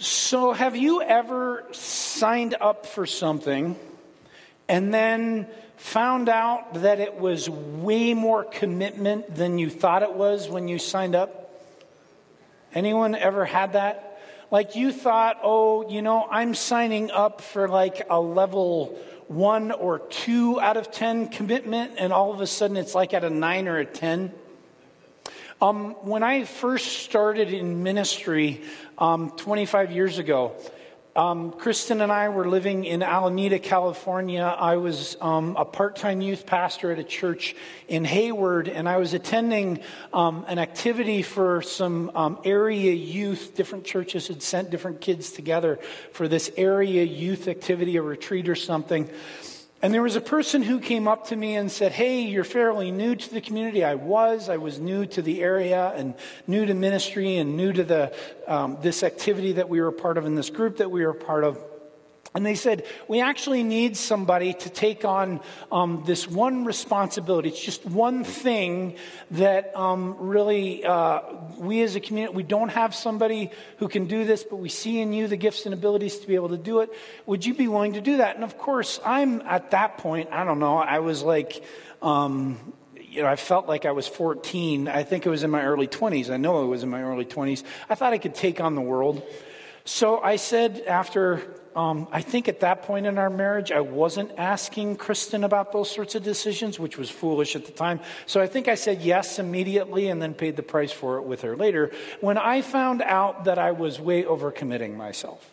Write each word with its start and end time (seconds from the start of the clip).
So, 0.00 0.52
have 0.52 0.76
you 0.76 1.02
ever 1.02 1.66
signed 1.72 2.54
up 2.60 2.86
for 2.86 3.04
something 3.04 3.74
and 4.68 4.94
then 4.94 5.48
found 5.76 6.28
out 6.28 6.74
that 6.82 7.00
it 7.00 7.18
was 7.18 7.50
way 7.50 8.14
more 8.14 8.44
commitment 8.44 9.34
than 9.34 9.58
you 9.58 9.68
thought 9.68 10.04
it 10.04 10.12
was 10.12 10.48
when 10.48 10.68
you 10.68 10.78
signed 10.78 11.16
up? 11.16 11.60
Anyone 12.72 13.16
ever 13.16 13.44
had 13.44 13.72
that? 13.72 14.20
Like 14.52 14.76
you 14.76 14.92
thought, 14.92 15.40
oh, 15.42 15.90
you 15.90 16.00
know, 16.00 16.28
I'm 16.30 16.54
signing 16.54 17.10
up 17.10 17.40
for 17.40 17.68
like 17.68 18.06
a 18.08 18.20
level 18.20 18.96
one 19.26 19.72
or 19.72 19.98
two 19.98 20.60
out 20.60 20.76
of 20.76 20.92
10 20.92 21.30
commitment, 21.30 21.94
and 21.98 22.12
all 22.12 22.32
of 22.32 22.40
a 22.40 22.46
sudden 22.46 22.76
it's 22.76 22.94
like 22.94 23.14
at 23.14 23.24
a 23.24 23.30
nine 23.30 23.66
or 23.66 23.78
a 23.78 23.84
10. 23.84 24.32
Um, 25.60 25.96
when 26.02 26.22
I 26.22 26.44
first 26.44 27.00
started 27.00 27.52
in 27.52 27.82
ministry 27.82 28.62
um, 28.96 29.30
25 29.32 29.90
years 29.90 30.18
ago, 30.18 30.54
um, 31.16 31.50
Kristen 31.50 32.00
and 32.00 32.12
I 32.12 32.28
were 32.28 32.48
living 32.48 32.84
in 32.84 33.02
Alameda, 33.02 33.58
California. 33.58 34.42
I 34.42 34.76
was 34.76 35.16
um, 35.20 35.56
a 35.56 35.64
part 35.64 35.96
time 35.96 36.20
youth 36.20 36.46
pastor 36.46 36.92
at 36.92 37.00
a 37.00 37.04
church 37.04 37.56
in 37.88 38.04
Hayward, 38.04 38.68
and 38.68 38.88
I 38.88 38.98
was 38.98 39.14
attending 39.14 39.80
um, 40.12 40.44
an 40.46 40.60
activity 40.60 41.22
for 41.22 41.60
some 41.62 42.12
um, 42.14 42.38
area 42.44 42.92
youth. 42.92 43.56
Different 43.56 43.84
churches 43.84 44.28
had 44.28 44.44
sent 44.44 44.70
different 44.70 45.00
kids 45.00 45.32
together 45.32 45.80
for 46.12 46.28
this 46.28 46.52
area 46.56 47.02
youth 47.02 47.48
activity, 47.48 47.96
a 47.96 48.02
retreat 48.02 48.48
or 48.48 48.54
something. 48.54 49.10
And 49.80 49.94
there 49.94 50.02
was 50.02 50.16
a 50.16 50.20
person 50.20 50.62
who 50.62 50.80
came 50.80 51.06
up 51.06 51.28
to 51.28 51.36
me 51.36 51.54
and 51.54 51.70
said, 51.70 51.92
Hey, 51.92 52.22
you're 52.22 52.42
fairly 52.42 52.90
new 52.90 53.14
to 53.14 53.34
the 53.34 53.40
community. 53.40 53.84
I 53.84 53.94
was. 53.94 54.48
I 54.48 54.56
was 54.56 54.80
new 54.80 55.06
to 55.06 55.22
the 55.22 55.40
area 55.40 55.92
and 55.94 56.14
new 56.48 56.66
to 56.66 56.74
ministry 56.74 57.36
and 57.36 57.56
new 57.56 57.72
to 57.72 57.84
the, 57.84 58.14
um, 58.48 58.78
this 58.82 59.04
activity 59.04 59.52
that 59.52 59.68
we 59.68 59.80
were 59.80 59.92
part 59.92 60.18
of 60.18 60.26
in 60.26 60.34
this 60.34 60.50
group 60.50 60.78
that 60.78 60.90
we 60.90 61.06
were 61.06 61.14
part 61.14 61.44
of. 61.44 61.62
And 62.34 62.44
they 62.44 62.54
said, 62.54 62.84
We 63.08 63.20
actually 63.20 63.62
need 63.62 63.96
somebody 63.96 64.52
to 64.52 64.70
take 64.70 65.04
on 65.04 65.40
um, 65.72 66.02
this 66.06 66.28
one 66.28 66.64
responsibility. 66.64 67.48
It's 67.48 67.60
just 67.60 67.86
one 67.86 68.22
thing 68.22 68.96
that 69.32 69.74
um, 69.74 70.16
really, 70.18 70.84
uh, 70.84 71.22
we 71.56 71.82
as 71.82 71.96
a 71.96 72.00
community, 72.00 72.36
we 72.36 72.42
don't 72.42 72.68
have 72.68 72.94
somebody 72.94 73.50
who 73.78 73.88
can 73.88 74.06
do 74.06 74.24
this, 74.24 74.44
but 74.44 74.56
we 74.56 74.68
see 74.68 75.00
in 75.00 75.12
you 75.12 75.26
the 75.26 75.36
gifts 75.36 75.64
and 75.64 75.72
abilities 75.72 76.18
to 76.18 76.26
be 76.26 76.34
able 76.34 76.50
to 76.50 76.58
do 76.58 76.80
it. 76.80 76.90
Would 77.26 77.46
you 77.46 77.54
be 77.54 77.66
willing 77.66 77.94
to 77.94 78.00
do 78.00 78.18
that? 78.18 78.34
And 78.34 78.44
of 78.44 78.58
course, 78.58 79.00
I'm 79.04 79.40
at 79.42 79.70
that 79.70 79.98
point, 79.98 80.28
I 80.30 80.44
don't 80.44 80.58
know, 80.58 80.76
I 80.76 80.98
was 80.98 81.22
like, 81.22 81.64
um, 82.02 82.74
you 83.10 83.22
know, 83.22 83.28
I 83.28 83.36
felt 83.36 83.66
like 83.66 83.86
I 83.86 83.92
was 83.92 84.06
14. 84.06 84.86
I 84.86 85.02
think 85.02 85.24
it 85.24 85.30
was 85.30 85.42
in 85.42 85.50
my 85.50 85.62
early 85.62 85.88
20s. 85.88 86.30
I 86.30 86.36
know 86.36 86.62
it 86.62 86.66
was 86.66 86.82
in 86.82 86.90
my 86.90 87.02
early 87.02 87.24
20s. 87.24 87.64
I 87.88 87.94
thought 87.94 88.12
I 88.12 88.18
could 88.18 88.34
take 88.34 88.60
on 88.60 88.74
the 88.74 88.82
world. 88.82 89.22
So 89.88 90.20
I 90.20 90.36
said, 90.36 90.82
after 90.86 91.40
um, 91.74 92.08
I 92.12 92.20
think 92.20 92.46
at 92.46 92.60
that 92.60 92.82
point 92.82 93.06
in 93.06 93.16
our 93.16 93.30
marriage, 93.30 93.72
I 93.72 93.80
wasn't 93.80 94.32
asking 94.36 94.96
Kristen 94.96 95.44
about 95.44 95.72
those 95.72 95.90
sorts 95.90 96.14
of 96.14 96.22
decisions, 96.22 96.78
which 96.78 96.98
was 96.98 97.08
foolish 97.08 97.56
at 97.56 97.64
the 97.64 97.72
time. 97.72 98.00
So 98.26 98.38
I 98.38 98.48
think 98.48 98.68
I 98.68 98.74
said 98.74 99.00
yes 99.00 99.38
immediately 99.38 100.08
and 100.08 100.20
then 100.20 100.34
paid 100.34 100.56
the 100.56 100.62
price 100.62 100.92
for 100.92 101.16
it 101.16 101.22
with 101.22 101.40
her 101.40 101.56
later 101.56 101.90
when 102.20 102.36
I 102.36 102.60
found 102.60 103.00
out 103.00 103.44
that 103.44 103.58
I 103.58 103.70
was 103.70 103.98
way 103.98 104.24
overcommitting 104.24 104.94
myself. 104.94 105.50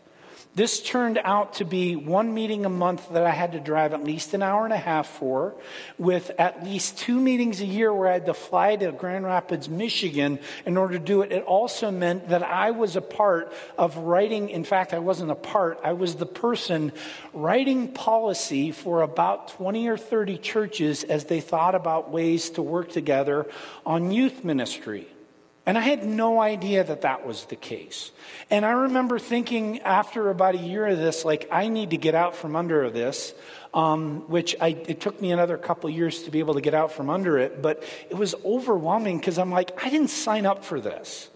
This 0.56 0.82
turned 0.82 1.20
out 1.22 1.56
to 1.56 1.66
be 1.66 1.98
one 1.98 2.34
meeting 2.34 2.66
a 2.66 2.70
month 2.70 3.10
that 3.10 3.26
I 3.26 3.32
had 3.32 3.52
to 3.52 3.60
drive 3.60 3.94
at 3.94 4.06
least 4.06 4.34
an 4.34 4.42
hour 4.42 4.64
and 4.64 4.74
a 4.74 4.78
half 4.78 5.06
for, 5.06 5.54
with 5.98 6.32
at 6.40 6.64
least 6.64 6.98
two 6.98 7.20
meetings 7.20 7.60
a 7.60 7.66
year 7.66 7.94
where 7.94 8.08
I 8.08 8.14
had 8.14 8.26
to 8.28 8.34
fly 8.34 8.78
to 8.78 8.94
Grand 8.94 9.26
Rapids, 9.26 9.68
Michigan 9.68 10.40
in 10.66 10.78
order 10.78 10.98
to 10.98 11.04
do 11.04 11.24
it. 11.24 11.34
It 11.34 11.44
also 11.44 11.92
meant 11.92 12.30
that 12.30 12.42
I 12.42 12.72
was 12.72 12.96
a 12.96 13.02
part 13.02 13.52
of 13.78 13.98
writing, 13.98 14.48
in 14.48 14.64
fact, 14.64 14.94
I 14.94 15.00
wasn't 15.00 15.30
a 15.30 15.36
part, 15.36 15.82
I 15.84 15.92
was 15.92 16.16
the 16.16 16.26
person 16.26 16.94
writing 17.34 17.90
policy 17.90 18.72
for 18.72 19.02
about 19.02 19.50
20 19.50 19.90
or 19.90 19.98
30 19.98 20.38
churches 20.38 21.04
as 21.04 21.26
they 21.26 21.42
thought 21.42 21.76
about 21.76 22.12
ways 22.12 22.52
to 22.52 22.62
work 22.62 22.94
together 22.94 23.46
on 23.86 24.10
youth 24.10 24.46
ministry. 24.46 25.10
And 25.66 25.78
I 25.78 25.82
had 25.82 26.06
no 26.06 26.40
idea 26.40 26.84
that 26.84 27.02
that 27.02 27.26
was 27.26 27.46
the 27.46 27.56
case. 27.56 28.12
And 28.52 28.64
I 28.66 28.72
remember 28.72 29.18
thinking 29.18 29.80
after 29.82 30.30
about 30.30 30.54
a 30.54 30.60
year 30.60 30.86
of 30.86 31.00
this, 31.00 31.26
like, 31.26 31.48
I 31.52 31.70
need 31.70 31.90
to 31.90 31.98
get 31.98 32.14
out 32.14 32.36
from 32.36 32.56
under 32.56 32.90
this, 32.92 33.34
um, 33.74 34.30
which 34.30 34.56
I, 34.62 34.70
it 34.70 35.02
took 35.02 35.20
me 35.20 35.32
another 35.32 35.58
couple 35.58 35.90
years 35.90 36.24
to 36.24 36.32
be 36.32 36.40
able 36.40 36.54
to 36.54 36.62
get 36.62 36.76
out 36.76 36.92
from 36.92 37.10
under 37.10 37.40
it. 37.40 37.64
But 37.64 37.84
it 38.10 38.16
was 38.16 38.36
overwhelming 38.46 39.18
because 39.18 39.40
I'm 39.40 39.52
like, 39.52 39.84
I 39.84 39.90
didn't 39.90 40.10
sign 40.10 40.46
up 40.46 40.64
for 40.64 40.80
this. 40.80 41.30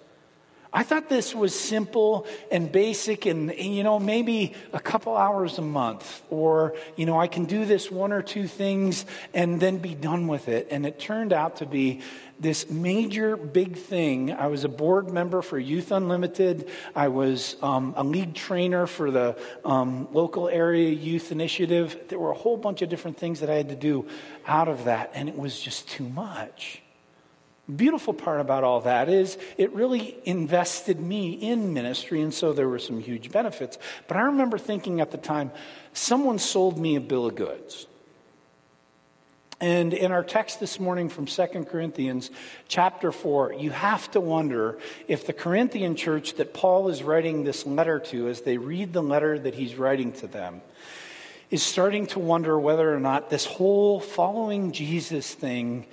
I 0.71 0.83
thought 0.83 1.09
this 1.09 1.33
was 1.33 1.59
simple 1.59 2.27
and 2.51 2.71
basic 2.71 3.25
and, 3.25 3.51
you 3.57 3.81
know, 3.81 3.97
maybe 3.97 4.53
a 4.71 4.79
couple 4.79 5.17
hours 5.17 5.57
a 5.57 5.63
month, 5.63 6.21
or, 6.29 6.75
you 6.95 7.07
know, 7.07 7.19
I 7.19 7.25
can 7.25 7.45
do 7.45 7.65
this 7.65 7.89
one 7.89 8.11
or 8.11 8.21
two 8.21 8.47
things 8.47 9.05
and 9.33 9.59
then 9.59 9.79
be 9.79 9.95
done 9.95 10.27
with 10.27 10.47
it. 10.47 10.67
And 10.69 10.85
it 10.85 10.99
turned 10.99 11.33
out 11.33 11.55
to 11.57 11.65
be 11.65 12.01
this 12.39 12.69
major 12.69 13.35
big 13.35 13.77
thing. 13.77 14.31
I 14.31 14.45
was 14.45 14.63
a 14.63 14.69
board 14.69 15.09
member 15.09 15.41
for 15.41 15.57
Youth 15.57 15.91
Unlimited. 15.91 16.69
I 16.95 17.07
was 17.07 17.55
um, 17.63 17.95
a 17.97 18.03
lead 18.03 18.35
trainer 18.35 18.85
for 18.85 19.09
the 19.09 19.39
um, 19.65 20.07
local 20.13 20.47
area 20.47 20.89
youth 20.89 21.31
initiative. 21.31 21.99
There 22.09 22.19
were 22.19 22.31
a 22.31 22.37
whole 22.37 22.57
bunch 22.57 22.83
of 22.83 22.89
different 22.89 23.17
things 23.17 23.39
that 23.39 23.49
I 23.49 23.55
had 23.55 23.69
to 23.69 23.75
do 23.75 24.07
out 24.45 24.67
of 24.67 24.83
that, 24.83 25.11
and 25.15 25.27
it 25.27 25.35
was 25.37 25.59
just 25.59 25.89
too 25.89 26.07
much 26.07 26.83
beautiful 27.75 28.13
part 28.13 28.41
about 28.41 28.63
all 28.63 28.81
that 28.81 29.09
is 29.09 29.37
it 29.57 29.71
really 29.73 30.17
invested 30.25 30.99
me 30.99 31.33
in 31.33 31.73
ministry, 31.73 32.21
and 32.21 32.33
so 32.33 32.53
there 32.53 32.67
were 32.67 32.79
some 32.79 32.99
huge 32.99 33.31
benefits. 33.31 33.77
But 34.07 34.17
I 34.17 34.21
remember 34.21 34.57
thinking 34.57 35.01
at 35.01 35.11
the 35.11 35.17
time, 35.17 35.51
someone 35.93 36.39
sold 36.39 36.77
me 36.77 36.95
a 36.95 37.01
bill 37.01 37.25
of 37.25 37.35
goods. 37.35 37.87
And 39.61 39.93
in 39.93 40.13
our 40.13 40.23
text 40.23 40.61
this 40.61 40.79
morning 40.79 41.09
from 41.09 41.25
2 41.25 41.65
Corinthians 41.69 42.31
chapter 42.69 43.11
4, 43.11 43.55
you 43.55 43.71
have 43.71 44.09
to 44.11 44.21
wonder 44.21 44.79
if 45.09 45.27
the 45.27 45.33
Corinthian 45.33 45.97
church 45.97 46.35
that 46.35 46.53
Paul 46.53 46.87
is 46.87 47.03
writing 47.03 47.43
this 47.43 47.65
letter 47.65 47.99
to, 47.99 48.29
as 48.29 48.41
they 48.41 48.57
read 48.57 48.93
the 48.93 49.03
letter 49.03 49.37
that 49.37 49.55
he's 49.55 49.75
writing 49.75 50.13
to 50.13 50.27
them, 50.27 50.61
is 51.51 51.61
starting 51.61 52.07
to 52.07 52.19
wonder 52.19 52.57
whether 52.57 52.93
or 52.93 53.01
not 53.01 53.29
this 53.29 53.45
whole 53.45 53.99
following 53.99 54.71
Jesus 54.71 55.33
thing 55.33 55.85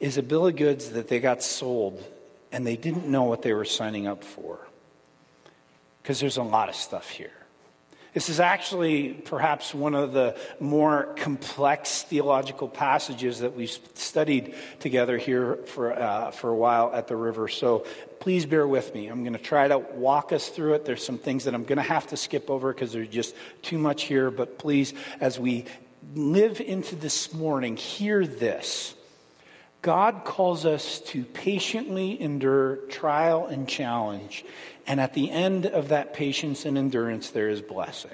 is 0.00 0.16
a 0.16 0.22
bill 0.22 0.46
of 0.46 0.56
goods 0.56 0.90
that 0.90 1.08
they 1.08 1.20
got 1.20 1.42
sold 1.42 2.02
and 2.50 2.66
they 2.66 2.76
didn't 2.76 3.06
know 3.06 3.24
what 3.24 3.42
they 3.42 3.52
were 3.52 3.64
signing 3.66 4.06
up 4.06 4.24
for. 4.24 4.58
Because 6.02 6.18
there's 6.18 6.38
a 6.38 6.42
lot 6.42 6.68
of 6.68 6.74
stuff 6.74 7.08
here. 7.10 7.30
This 8.12 8.28
is 8.28 8.40
actually 8.40 9.10
perhaps 9.10 9.72
one 9.72 9.94
of 9.94 10.12
the 10.12 10.36
more 10.58 11.14
complex 11.16 12.02
theological 12.02 12.68
passages 12.68 13.38
that 13.40 13.54
we've 13.54 13.70
studied 13.94 14.56
together 14.80 15.16
here 15.16 15.56
for, 15.66 15.92
uh, 15.92 16.32
for 16.32 16.50
a 16.50 16.56
while 16.56 16.90
at 16.92 17.06
the 17.06 17.14
river. 17.14 17.46
So 17.46 17.86
please 18.18 18.46
bear 18.46 18.66
with 18.66 18.92
me. 18.94 19.06
I'm 19.06 19.22
going 19.22 19.34
to 19.34 19.38
try 19.38 19.68
to 19.68 19.78
walk 19.78 20.32
us 20.32 20.48
through 20.48 20.74
it. 20.74 20.84
There's 20.84 21.04
some 21.04 21.18
things 21.18 21.44
that 21.44 21.54
I'm 21.54 21.62
going 21.62 21.76
to 21.76 21.82
have 21.82 22.08
to 22.08 22.16
skip 22.16 22.50
over 22.50 22.72
because 22.72 22.92
there's 22.92 23.08
just 23.08 23.36
too 23.62 23.78
much 23.78 24.02
here. 24.04 24.32
But 24.32 24.58
please, 24.58 24.92
as 25.20 25.38
we 25.38 25.66
live 26.14 26.60
into 26.60 26.96
this 26.96 27.32
morning, 27.32 27.76
hear 27.76 28.26
this. 28.26 28.94
God 29.82 30.24
calls 30.24 30.66
us 30.66 30.98
to 31.06 31.24
patiently 31.24 32.20
endure 32.20 32.76
trial 32.88 33.46
and 33.46 33.68
challenge. 33.68 34.44
And 34.86 35.00
at 35.00 35.14
the 35.14 35.30
end 35.30 35.66
of 35.66 35.88
that 35.88 36.12
patience 36.12 36.66
and 36.66 36.76
endurance, 36.76 37.30
there 37.30 37.48
is 37.48 37.62
blessing. 37.62 38.10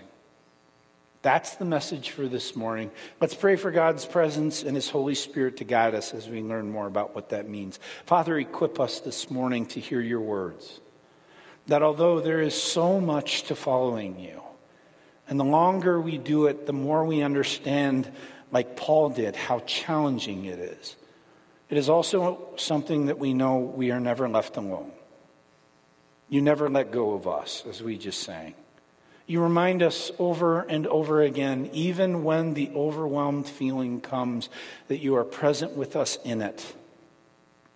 That's 1.23 1.57
the 1.57 1.65
message 1.65 2.11
for 2.11 2.29
this 2.29 2.55
morning. 2.55 2.93
Let's 3.21 3.35
pray 3.35 3.57
for 3.57 3.73
God's 3.73 4.07
presence 4.07 4.63
and 4.63 4.77
His 4.77 4.89
Holy 4.89 5.17
Spirit 5.17 5.57
to 5.57 5.65
guide 5.65 5.97
us 5.97 6.15
as 6.15 6.29
we 6.29 6.41
learn 6.41 6.71
more 6.71 6.87
about 6.87 7.17
what 7.17 7.31
that 7.31 7.49
means. 7.49 7.81
Father, 8.05 8.39
equip 8.39 8.79
us 8.79 9.01
this 9.01 9.29
morning 9.29 9.67
to 9.67 9.81
hear 9.81 10.01
your 10.01 10.21
words. 10.21 10.81
That 11.67 11.83
although 11.83 12.21
there 12.21 12.43
is 12.43 12.55
so 12.55 13.01
much 13.01 13.45
to 13.45 13.57
following 13.57 14.21
you, 14.21 14.41
and 15.29 15.41
the 15.41 15.45
longer 15.45 16.01
we 16.01 16.17
do 16.17 16.47
it, 16.47 16.67
the 16.67 16.73
more 16.73 17.05
we 17.05 17.23
understand, 17.23 18.09
like 18.53 18.77
Paul 18.77 19.11
did, 19.11 19.35
how 19.35 19.59
challenging 19.67 20.45
it 20.45 20.61
is. 20.61 20.95
It 21.69 21.79
is 21.79 21.89
also 21.89 22.49
something 22.57 23.07
that 23.07 23.19
we 23.19 23.35
know 23.35 23.59
we 23.59 23.91
are 23.91 24.01
never 24.01 24.29
left 24.29 24.57
alone. 24.57 24.93
You 26.29 26.41
never 26.41 26.69
let 26.69 26.91
go 26.91 27.15
of 27.15 27.27
us, 27.27 27.65
as 27.69 27.83
we 27.83 27.99
just 27.99 28.23
sang. 28.23 28.55
You 29.27 29.41
remind 29.43 29.83
us 29.83 30.13
over 30.19 30.61
and 30.61 30.87
over 30.87 31.23
again, 31.23 31.69
even 31.73 32.23
when 32.23 32.55
the 32.55 32.71
overwhelmed 32.75 33.49
feeling 33.49 34.01
comes, 34.01 34.49
that 34.87 34.99
you 34.99 35.17
are 35.17 35.25
present 35.25 35.73
with 35.77 35.97
us 35.97 36.19
in 36.25 36.43
it. 36.43 36.75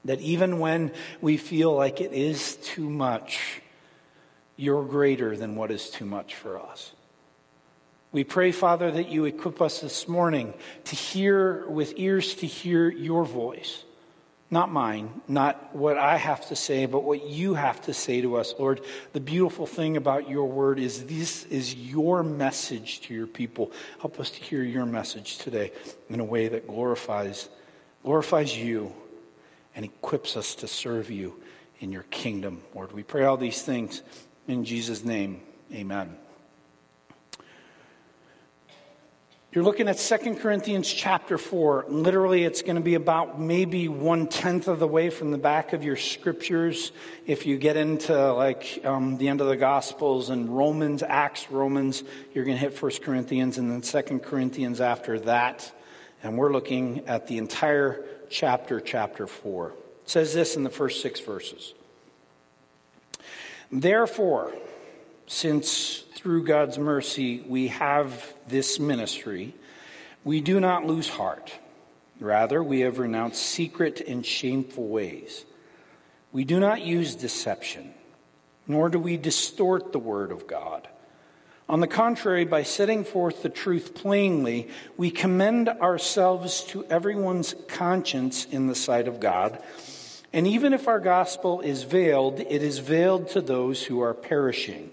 That 0.04 0.20
even 0.20 0.60
when 0.60 0.92
we 1.20 1.36
feel 1.36 1.74
like 1.74 2.00
it 2.00 2.12
is 2.12 2.56
too 2.56 2.88
much, 2.88 3.60
you're 4.56 4.84
greater 4.84 5.36
than 5.36 5.56
what 5.56 5.72
is 5.72 5.90
too 5.90 6.04
much 6.04 6.36
for 6.36 6.60
us. 6.60 6.92
We 8.12 8.24
pray, 8.24 8.50
Father, 8.50 8.90
that 8.90 9.08
you 9.08 9.24
equip 9.24 9.62
us 9.62 9.80
this 9.80 10.08
morning 10.08 10.54
to 10.84 10.96
hear 10.96 11.64
with 11.68 11.94
ears 11.96 12.34
to 12.36 12.46
hear 12.46 12.90
your 12.90 13.24
voice, 13.24 13.84
Not 14.50 14.72
mine, 14.72 15.20
not 15.28 15.76
what 15.76 15.96
I 15.96 16.16
have 16.16 16.48
to 16.48 16.56
say, 16.56 16.86
but 16.86 17.04
what 17.04 17.24
you 17.28 17.54
have 17.54 17.80
to 17.82 17.94
say 17.94 18.20
to 18.20 18.36
us, 18.36 18.52
Lord. 18.58 18.80
The 19.12 19.20
beautiful 19.20 19.64
thing 19.64 19.96
about 19.96 20.28
your 20.28 20.46
word 20.46 20.80
is 20.80 21.06
this 21.06 21.44
is 21.44 21.72
your 21.72 22.24
message 22.24 23.02
to 23.02 23.14
your 23.14 23.28
people. 23.28 23.70
Help 24.00 24.18
us 24.18 24.30
to 24.30 24.42
hear 24.42 24.64
your 24.64 24.86
message 24.86 25.38
today 25.38 25.70
in 26.08 26.18
a 26.18 26.24
way 26.24 26.48
that 26.48 26.66
glorifies 26.66 27.48
glorifies 28.02 28.56
you 28.56 28.92
and 29.76 29.84
equips 29.84 30.36
us 30.36 30.56
to 30.56 30.66
serve 30.66 31.10
you 31.10 31.40
in 31.78 31.92
your 31.92 32.04
kingdom, 32.04 32.62
Lord. 32.74 32.90
We 32.90 33.04
pray 33.04 33.24
all 33.24 33.36
these 33.36 33.62
things 33.62 34.02
in 34.48 34.64
Jesus' 34.64 35.04
name. 35.04 35.42
Amen. 35.72 36.16
You're 39.52 39.64
looking 39.64 39.88
at 39.88 39.98
2 39.98 40.36
Corinthians 40.36 40.88
chapter 40.88 41.36
4. 41.36 41.86
Literally, 41.88 42.44
it's 42.44 42.62
going 42.62 42.76
to 42.76 42.80
be 42.80 42.94
about 42.94 43.40
maybe 43.40 43.88
one 43.88 44.28
tenth 44.28 44.68
of 44.68 44.78
the 44.78 44.86
way 44.86 45.10
from 45.10 45.32
the 45.32 45.38
back 45.38 45.72
of 45.72 45.82
your 45.82 45.96
scriptures. 45.96 46.92
If 47.26 47.46
you 47.46 47.58
get 47.58 47.76
into 47.76 48.32
like 48.32 48.80
um, 48.84 49.18
the 49.18 49.26
end 49.26 49.40
of 49.40 49.48
the 49.48 49.56
Gospels 49.56 50.30
and 50.30 50.56
Romans, 50.56 51.02
Acts, 51.02 51.50
Romans, 51.50 52.04
you're 52.32 52.44
going 52.44 52.58
to 52.58 52.60
hit 52.60 52.80
1 52.80 52.92
Corinthians 53.02 53.58
and 53.58 53.68
then 53.72 53.80
2 53.80 54.20
Corinthians 54.20 54.80
after 54.80 55.18
that. 55.18 55.72
And 56.22 56.38
we're 56.38 56.52
looking 56.52 57.08
at 57.08 57.26
the 57.26 57.38
entire 57.38 58.04
chapter, 58.28 58.80
chapter 58.80 59.26
4. 59.26 59.70
It 59.70 59.74
says 60.08 60.32
this 60.32 60.54
in 60.54 60.62
the 60.62 60.70
first 60.70 61.02
six 61.02 61.18
verses. 61.18 61.74
Therefore, 63.72 64.54
since 65.30 66.02
through 66.16 66.42
God's 66.42 66.76
mercy 66.76 67.40
we 67.46 67.68
have 67.68 68.34
this 68.48 68.80
ministry, 68.80 69.54
we 70.24 70.40
do 70.40 70.58
not 70.58 70.84
lose 70.84 71.08
heart. 71.08 71.52
Rather, 72.18 72.60
we 72.60 72.80
have 72.80 72.98
renounced 72.98 73.40
secret 73.40 74.00
and 74.00 74.26
shameful 74.26 74.88
ways. 74.88 75.44
We 76.32 76.42
do 76.42 76.58
not 76.58 76.82
use 76.82 77.14
deception, 77.14 77.94
nor 78.66 78.88
do 78.88 78.98
we 78.98 79.16
distort 79.16 79.92
the 79.92 80.00
word 80.00 80.32
of 80.32 80.48
God. 80.48 80.88
On 81.68 81.78
the 81.78 81.86
contrary, 81.86 82.44
by 82.44 82.64
setting 82.64 83.04
forth 83.04 83.44
the 83.44 83.48
truth 83.48 83.94
plainly, 83.94 84.68
we 84.96 85.12
commend 85.12 85.68
ourselves 85.68 86.64
to 86.64 86.84
everyone's 86.86 87.54
conscience 87.68 88.46
in 88.46 88.66
the 88.66 88.74
sight 88.74 89.06
of 89.06 89.20
God. 89.20 89.62
And 90.32 90.48
even 90.48 90.72
if 90.72 90.88
our 90.88 91.00
gospel 91.00 91.60
is 91.60 91.84
veiled, 91.84 92.40
it 92.40 92.64
is 92.64 92.80
veiled 92.80 93.28
to 93.30 93.40
those 93.40 93.84
who 93.84 94.00
are 94.00 94.12
perishing 94.12 94.90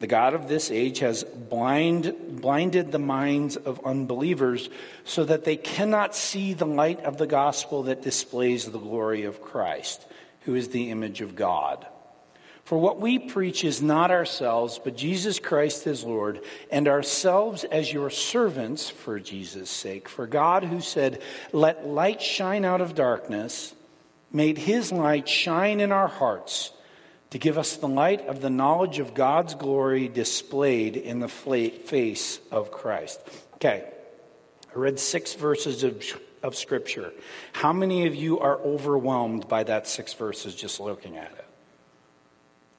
the 0.00 0.06
God 0.06 0.32
of 0.32 0.48
this 0.48 0.70
age 0.70 1.00
has 1.00 1.24
blind, 1.24 2.40
blinded 2.40 2.90
the 2.90 2.98
minds 2.98 3.56
of 3.56 3.84
unbelievers 3.84 4.70
so 5.04 5.24
that 5.24 5.44
they 5.44 5.56
cannot 5.56 6.16
see 6.16 6.54
the 6.54 6.66
light 6.66 7.00
of 7.00 7.18
the 7.18 7.26
gospel 7.26 7.84
that 7.84 8.02
displays 8.02 8.64
the 8.64 8.78
glory 8.78 9.24
of 9.24 9.42
Christ, 9.42 10.06
who 10.40 10.54
is 10.54 10.68
the 10.68 10.90
image 10.90 11.20
of 11.20 11.36
God. 11.36 11.86
For 12.64 12.78
what 12.78 12.98
we 12.98 13.18
preach 13.18 13.62
is 13.62 13.82
not 13.82 14.10
ourselves, 14.10 14.80
but 14.82 14.96
Jesus 14.96 15.38
Christ 15.38 15.86
as 15.86 16.02
Lord, 16.02 16.40
and 16.70 16.88
ourselves 16.88 17.64
as 17.64 17.92
your 17.92 18.08
servants 18.08 18.88
for 18.88 19.20
Jesus' 19.20 19.68
sake. 19.68 20.08
For 20.08 20.26
God, 20.26 20.64
who 20.64 20.80
said, 20.80 21.20
Let 21.52 21.86
light 21.86 22.22
shine 22.22 22.64
out 22.64 22.80
of 22.80 22.94
darkness, 22.94 23.74
made 24.32 24.56
his 24.56 24.92
light 24.92 25.28
shine 25.28 25.80
in 25.80 25.92
our 25.92 26.08
hearts 26.08 26.70
to 27.30 27.38
give 27.38 27.58
us 27.58 27.76
the 27.76 27.88
light 27.88 28.26
of 28.26 28.40
the 28.40 28.50
knowledge 28.50 28.98
of 28.98 29.14
God's 29.14 29.54
glory 29.54 30.08
displayed 30.08 30.96
in 30.96 31.20
the 31.20 31.28
face 31.28 32.40
of 32.50 32.70
Christ. 32.70 33.20
Okay, 33.54 33.88
I 34.74 34.78
read 34.78 34.98
six 34.98 35.34
verses 35.34 35.82
of, 35.84 36.02
of 36.42 36.56
Scripture. 36.56 37.12
How 37.52 37.72
many 37.72 38.06
of 38.06 38.14
you 38.14 38.40
are 38.40 38.58
overwhelmed 38.58 39.48
by 39.48 39.64
that 39.64 39.86
six 39.86 40.12
verses 40.12 40.54
just 40.54 40.80
looking 40.80 41.16
at 41.16 41.30
it? 41.32 41.44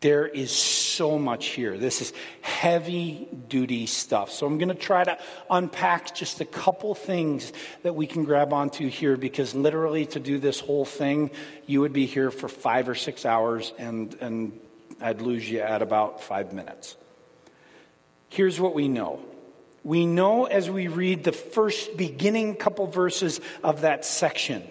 There 0.01 0.25
is 0.25 0.51
so 0.51 1.19
much 1.19 1.47
here. 1.47 1.77
This 1.77 2.01
is 2.01 2.11
heavy 2.41 3.27
duty 3.47 3.85
stuff. 3.85 4.31
So 4.31 4.47
I'm 4.47 4.57
going 4.57 4.69
to 4.69 4.75
try 4.75 5.03
to 5.03 5.17
unpack 5.47 6.15
just 6.15 6.41
a 6.41 6.45
couple 6.45 6.95
things 6.95 7.53
that 7.83 7.93
we 7.93 8.07
can 8.07 8.23
grab 8.23 8.51
onto 8.51 8.89
here 8.89 9.15
because 9.15 9.53
literally 9.53 10.07
to 10.07 10.19
do 10.19 10.39
this 10.39 10.59
whole 10.59 10.85
thing, 10.85 11.29
you 11.67 11.81
would 11.81 11.93
be 11.93 12.07
here 12.07 12.31
for 12.31 12.49
five 12.49 12.89
or 12.89 12.95
six 12.95 13.27
hours 13.27 13.73
and, 13.77 14.15
and 14.21 14.59
I'd 14.99 15.21
lose 15.21 15.47
you 15.47 15.59
at 15.59 15.83
about 15.83 16.23
five 16.23 16.51
minutes. 16.51 16.95
Here's 18.29 18.59
what 18.59 18.73
we 18.73 18.87
know. 18.87 19.19
We 19.83 20.07
know 20.07 20.45
as 20.45 20.67
we 20.67 20.87
read 20.87 21.23
the 21.23 21.31
first 21.31 21.95
beginning 21.95 22.55
couple 22.55 22.87
verses 22.87 23.39
of 23.63 23.81
that 23.81 24.03
section 24.03 24.67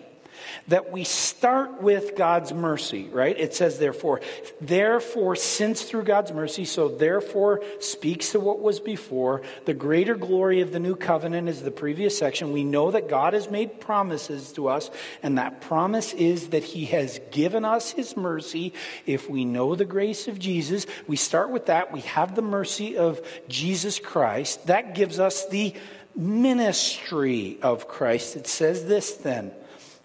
that 0.68 0.92
we 0.92 1.04
start 1.04 1.82
with 1.82 2.16
God's 2.16 2.52
mercy, 2.52 3.08
right? 3.10 3.38
It 3.38 3.54
says, 3.54 3.78
therefore, 3.78 4.20
therefore, 4.60 5.36
since 5.36 5.82
through 5.82 6.04
God's 6.04 6.32
mercy, 6.32 6.64
so 6.64 6.88
therefore 6.88 7.62
speaks 7.80 8.32
to 8.32 8.40
what 8.40 8.60
was 8.60 8.80
before. 8.80 9.42
The 9.64 9.74
greater 9.74 10.14
glory 10.14 10.60
of 10.60 10.72
the 10.72 10.78
new 10.78 10.96
covenant 10.96 11.48
is 11.48 11.62
the 11.62 11.70
previous 11.70 12.16
section. 12.16 12.52
We 12.52 12.64
know 12.64 12.90
that 12.90 13.08
God 13.08 13.34
has 13.34 13.50
made 13.50 13.80
promises 13.80 14.52
to 14.52 14.68
us, 14.68 14.90
and 15.22 15.38
that 15.38 15.60
promise 15.60 16.12
is 16.12 16.48
that 16.48 16.64
He 16.64 16.86
has 16.86 17.20
given 17.30 17.64
us 17.64 17.90
His 17.90 18.16
mercy. 18.16 18.72
If 19.06 19.28
we 19.28 19.44
know 19.44 19.74
the 19.74 19.84
grace 19.84 20.28
of 20.28 20.38
Jesus, 20.38 20.86
we 21.06 21.16
start 21.16 21.50
with 21.50 21.66
that. 21.66 21.92
We 21.92 22.00
have 22.00 22.34
the 22.34 22.42
mercy 22.42 22.96
of 22.96 23.20
Jesus 23.48 23.98
Christ. 23.98 24.66
That 24.66 24.94
gives 24.94 25.18
us 25.18 25.48
the 25.48 25.74
ministry 26.16 27.58
of 27.62 27.88
Christ. 27.88 28.36
It 28.36 28.46
says 28.46 28.84
this 28.84 29.12
then 29.12 29.52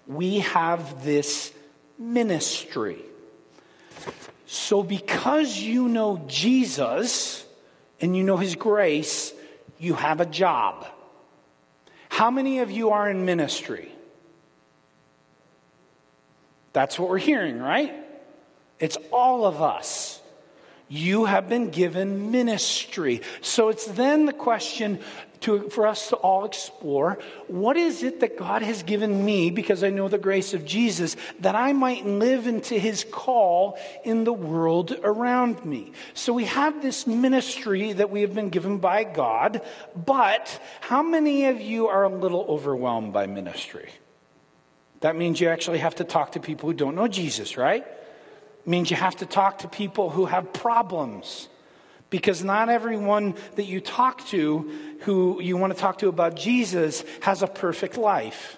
we 0.07 0.40
have 0.40 1.04
this 1.04 1.52
ministry. 1.98 3.00
So, 4.46 4.84
because 4.84 5.57
you 5.57 5.88
know 5.88 6.24
Jesus 6.28 7.46
and 8.00 8.16
you 8.16 8.24
know 8.24 8.38
his 8.38 8.56
grace, 8.56 9.34
you 9.80 9.96
have 9.96 10.22
a 10.22 10.25
job. 10.25 10.86
How 12.10 12.31
many 12.31 12.60
of 12.60 12.72
you 12.72 12.92
are 12.92 13.10
in 13.10 13.25
ministry? 13.25 13.92
That's 16.74 17.00
what 17.00 17.10
we're 17.10 17.18
hearing, 17.18 17.60
right? 17.60 17.94
It's 18.80 18.98
all 19.12 19.46
of 19.46 19.62
us. 19.62 20.22
You 20.88 21.25
have 21.25 21.50
been 21.50 21.72
given 21.72 22.31
ministry. 22.31 23.22
So 23.42 23.69
it's 23.69 23.86
then 23.86 24.25
the 24.25 24.34
question 24.34 25.00
to, 25.42 25.70
for 25.70 25.88
us 25.88 26.10
to 26.10 26.16
all 26.18 26.46
explore 26.46 27.20
what 27.48 27.78
is 27.78 28.04
it 28.04 28.20
that 28.20 28.38
God 28.38 28.62
has 28.62 28.84
given 28.84 29.26
me, 29.26 29.52
because 29.52 29.84
I 29.84 29.90
know 29.90 30.08
the 30.08 30.18
grace 30.18 30.54
of 30.54 30.66
Jesus, 30.66 31.16
that 31.40 31.56
I 31.56 31.74
might 31.74 32.06
live 32.06 32.48
into 32.48 32.76
his 32.76 33.06
call 33.10 33.78
in 34.04 34.24
the 34.24 34.34
world 34.34 34.98
around 35.04 35.66
me. 35.66 35.92
So 36.14 36.34
we 36.34 36.46
have 36.46 36.82
this 36.82 37.08
ministry 37.08 37.94
that 37.94 38.10
we 38.10 38.22
have 38.22 38.34
been 38.34 38.50
given 38.50 38.78
by 38.78 39.04
God, 39.04 39.62
but 39.96 40.60
how 40.82 41.04
many 41.04 41.46
of 41.46 41.62
you 41.62 41.88
are 41.88 42.04
a 42.04 42.10
little 42.10 42.46
overwhelmed 42.48 43.13
by 43.13 43.27
ministry? 43.27 43.89
That 45.01 45.15
means 45.15 45.39
you 45.39 45.50
actually 45.50 45.80
have 45.80 45.96
to 45.96 46.04
talk 46.04 46.32
to 46.32 46.39
people 46.39 46.70
who 46.70 46.75
don't 46.75 46.96
know 46.96 47.08
Jesus, 47.08 47.58
right? 47.58 47.86
It 47.86 48.68
means 48.68 48.89
you 48.89 48.98
have 48.98 49.18
to 49.18 49.25
talk 49.25 49.60
to 49.60 49.68
people 49.68 50.10
who 50.10 50.25
have 50.25 50.51
problems 50.51 51.50
because 52.15 52.45
not 52.45 52.69
everyone 52.69 53.36
that 53.55 53.65
you 53.65 53.81
talk 53.81 54.25
to 54.27 54.72
who 55.01 55.41
you 55.41 55.57
want 55.57 55.74
to 55.74 55.77
talk 55.77 55.98
to 55.98 56.07
about 56.07 56.38
Jesus 56.38 57.03
has 57.19 57.43
a 57.43 57.48
perfect 57.48 57.98
life. 57.98 58.57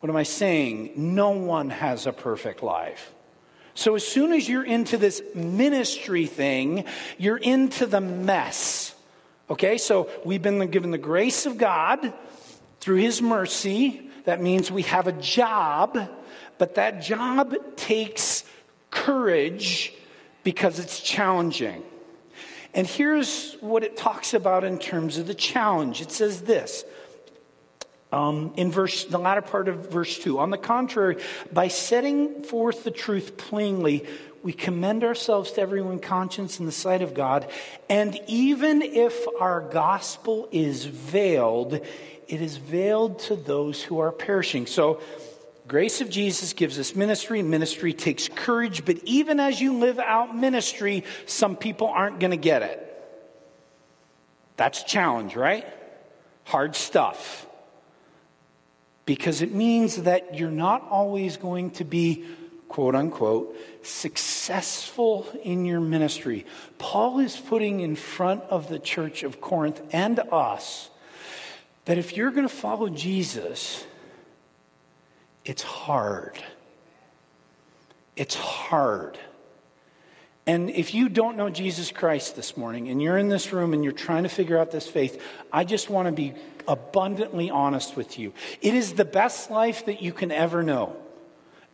What 0.00 0.10
am 0.10 0.16
I 0.16 0.24
saying? 0.24 0.90
No 0.96 1.30
one 1.30 1.70
has 1.70 2.08
a 2.08 2.12
perfect 2.12 2.60
life. 2.60 3.14
So 3.74 3.94
as 3.94 4.04
soon 4.04 4.32
as 4.32 4.48
you're 4.48 4.64
into 4.64 4.98
this 4.98 5.22
ministry 5.32 6.26
thing, 6.26 6.86
you're 7.18 7.36
into 7.36 7.86
the 7.86 8.00
mess. 8.00 8.96
Okay, 9.48 9.78
so 9.78 10.10
we've 10.24 10.42
been 10.42 10.68
given 10.72 10.90
the 10.90 10.98
grace 10.98 11.46
of 11.46 11.58
God 11.58 12.12
through 12.80 12.96
His 12.96 13.22
mercy. 13.22 14.10
That 14.24 14.42
means 14.42 14.72
we 14.72 14.82
have 14.82 15.06
a 15.06 15.12
job, 15.12 15.96
but 16.58 16.74
that 16.74 17.00
job 17.00 17.54
takes 17.76 18.42
courage 18.90 19.94
because 20.42 20.80
it's 20.80 20.98
challenging. 20.98 21.84
And 22.74 22.86
here's 22.86 23.54
what 23.60 23.84
it 23.84 23.96
talks 23.96 24.34
about 24.34 24.64
in 24.64 24.78
terms 24.78 25.18
of 25.18 25.26
the 25.26 25.34
challenge. 25.34 26.00
It 26.00 26.10
says 26.10 26.42
this 26.42 26.84
um, 28.12 28.52
in 28.56 28.70
verse, 28.70 29.04
the 29.04 29.18
latter 29.18 29.42
part 29.42 29.68
of 29.68 29.90
verse 29.90 30.18
2. 30.18 30.38
On 30.38 30.50
the 30.50 30.58
contrary, 30.58 31.16
by 31.50 31.68
setting 31.68 32.44
forth 32.44 32.84
the 32.84 32.90
truth 32.90 33.36
plainly, 33.38 34.06
we 34.42 34.52
commend 34.52 35.02
ourselves 35.04 35.52
to 35.52 35.60
everyone 35.60 35.98
conscience 35.98 36.60
in 36.60 36.66
the 36.66 36.72
sight 36.72 37.00
of 37.00 37.14
God. 37.14 37.48
And 37.88 38.18
even 38.26 38.82
if 38.82 39.26
our 39.40 39.60
gospel 39.60 40.48
is 40.50 40.84
veiled, 40.84 41.74
it 41.74 42.40
is 42.42 42.56
veiled 42.56 43.20
to 43.20 43.36
those 43.36 43.82
who 43.82 44.00
are 44.00 44.12
perishing. 44.12 44.66
So, 44.66 45.00
grace 45.72 46.02
of 46.02 46.10
Jesus 46.10 46.52
gives 46.52 46.78
us 46.78 46.94
ministry. 46.94 47.40
Ministry 47.40 47.94
takes 47.94 48.28
courage, 48.28 48.84
but 48.84 48.98
even 49.04 49.40
as 49.40 49.58
you 49.58 49.78
live 49.78 49.98
out 49.98 50.36
ministry, 50.36 51.02
some 51.24 51.56
people 51.56 51.88
aren't 51.88 52.20
going 52.20 52.30
to 52.30 52.36
get 52.36 52.60
it. 52.60 52.78
That's 54.58 54.82
challenge, 54.82 55.34
right? 55.34 55.66
Hard 56.44 56.76
stuff. 56.76 57.46
because 59.04 59.42
it 59.42 59.52
means 59.52 60.02
that 60.02 60.38
you're 60.38 60.50
not 60.50 60.86
always 60.88 61.36
going 61.36 61.70
to 61.72 61.84
be, 61.84 62.24
quote 62.68 62.94
unquote, 62.94 63.56
successful 63.82 65.26
in 65.42 65.64
your 65.64 65.80
ministry. 65.80 66.46
Paul 66.78 67.18
is 67.18 67.36
putting 67.36 67.80
in 67.80 67.96
front 67.96 68.42
of 68.44 68.68
the 68.68 68.78
church 68.78 69.22
of 69.22 69.40
Corinth 69.40 69.82
and 69.92 70.18
us 70.30 70.88
that 71.84 71.98
if 71.98 72.16
you're 72.16 72.30
going 72.30 72.48
to 72.48 72.54
follow 72.54 72.88
Jesus, 72.88 73.84
it's 75.44 75.62
hard. 75.62 76.42
It's 78.16 78.34
hard. 78.34 79.18
And 80.46 80.70
if 80.70 80.92
you 80.92 81.08
don't 81.08 81.36
know 81.36 81.50
Jesus 81.50 81.92
Christ 81.92 82.34
this 82.34 82.56
morning 82.56 82.88
and 82.88 83.00
you're 83.00 83.16
in 83.16 83.28
this 83.28 83.52
room 83.52 83.72
and 83.72 83.84
you're 83.84 83.92
trying 83.92 84.24
to 84.24 84.28
figure 84.28 84.58
out 84.58 84.70
this 84.70 84.88
faith, 84.88 85.22
I 85.52 85.64
just 85.64 85.88
want 85.88 86.06
to 86.06 86.12
be 86.12 86.34
abundantly 86.66 87.50
honest 87.50 87.96
with 87.96 88.18
you. 88.18 88.32
It 88.60 88.74
is 88.74 88.94
the 88.94 89.04
best 89.04 89.50
life 89.50 89.86
that 89.86 90.02
you 90.02 90.12
can 90.12 90.32
ever 90.32 90.62
know. 90.62 90.96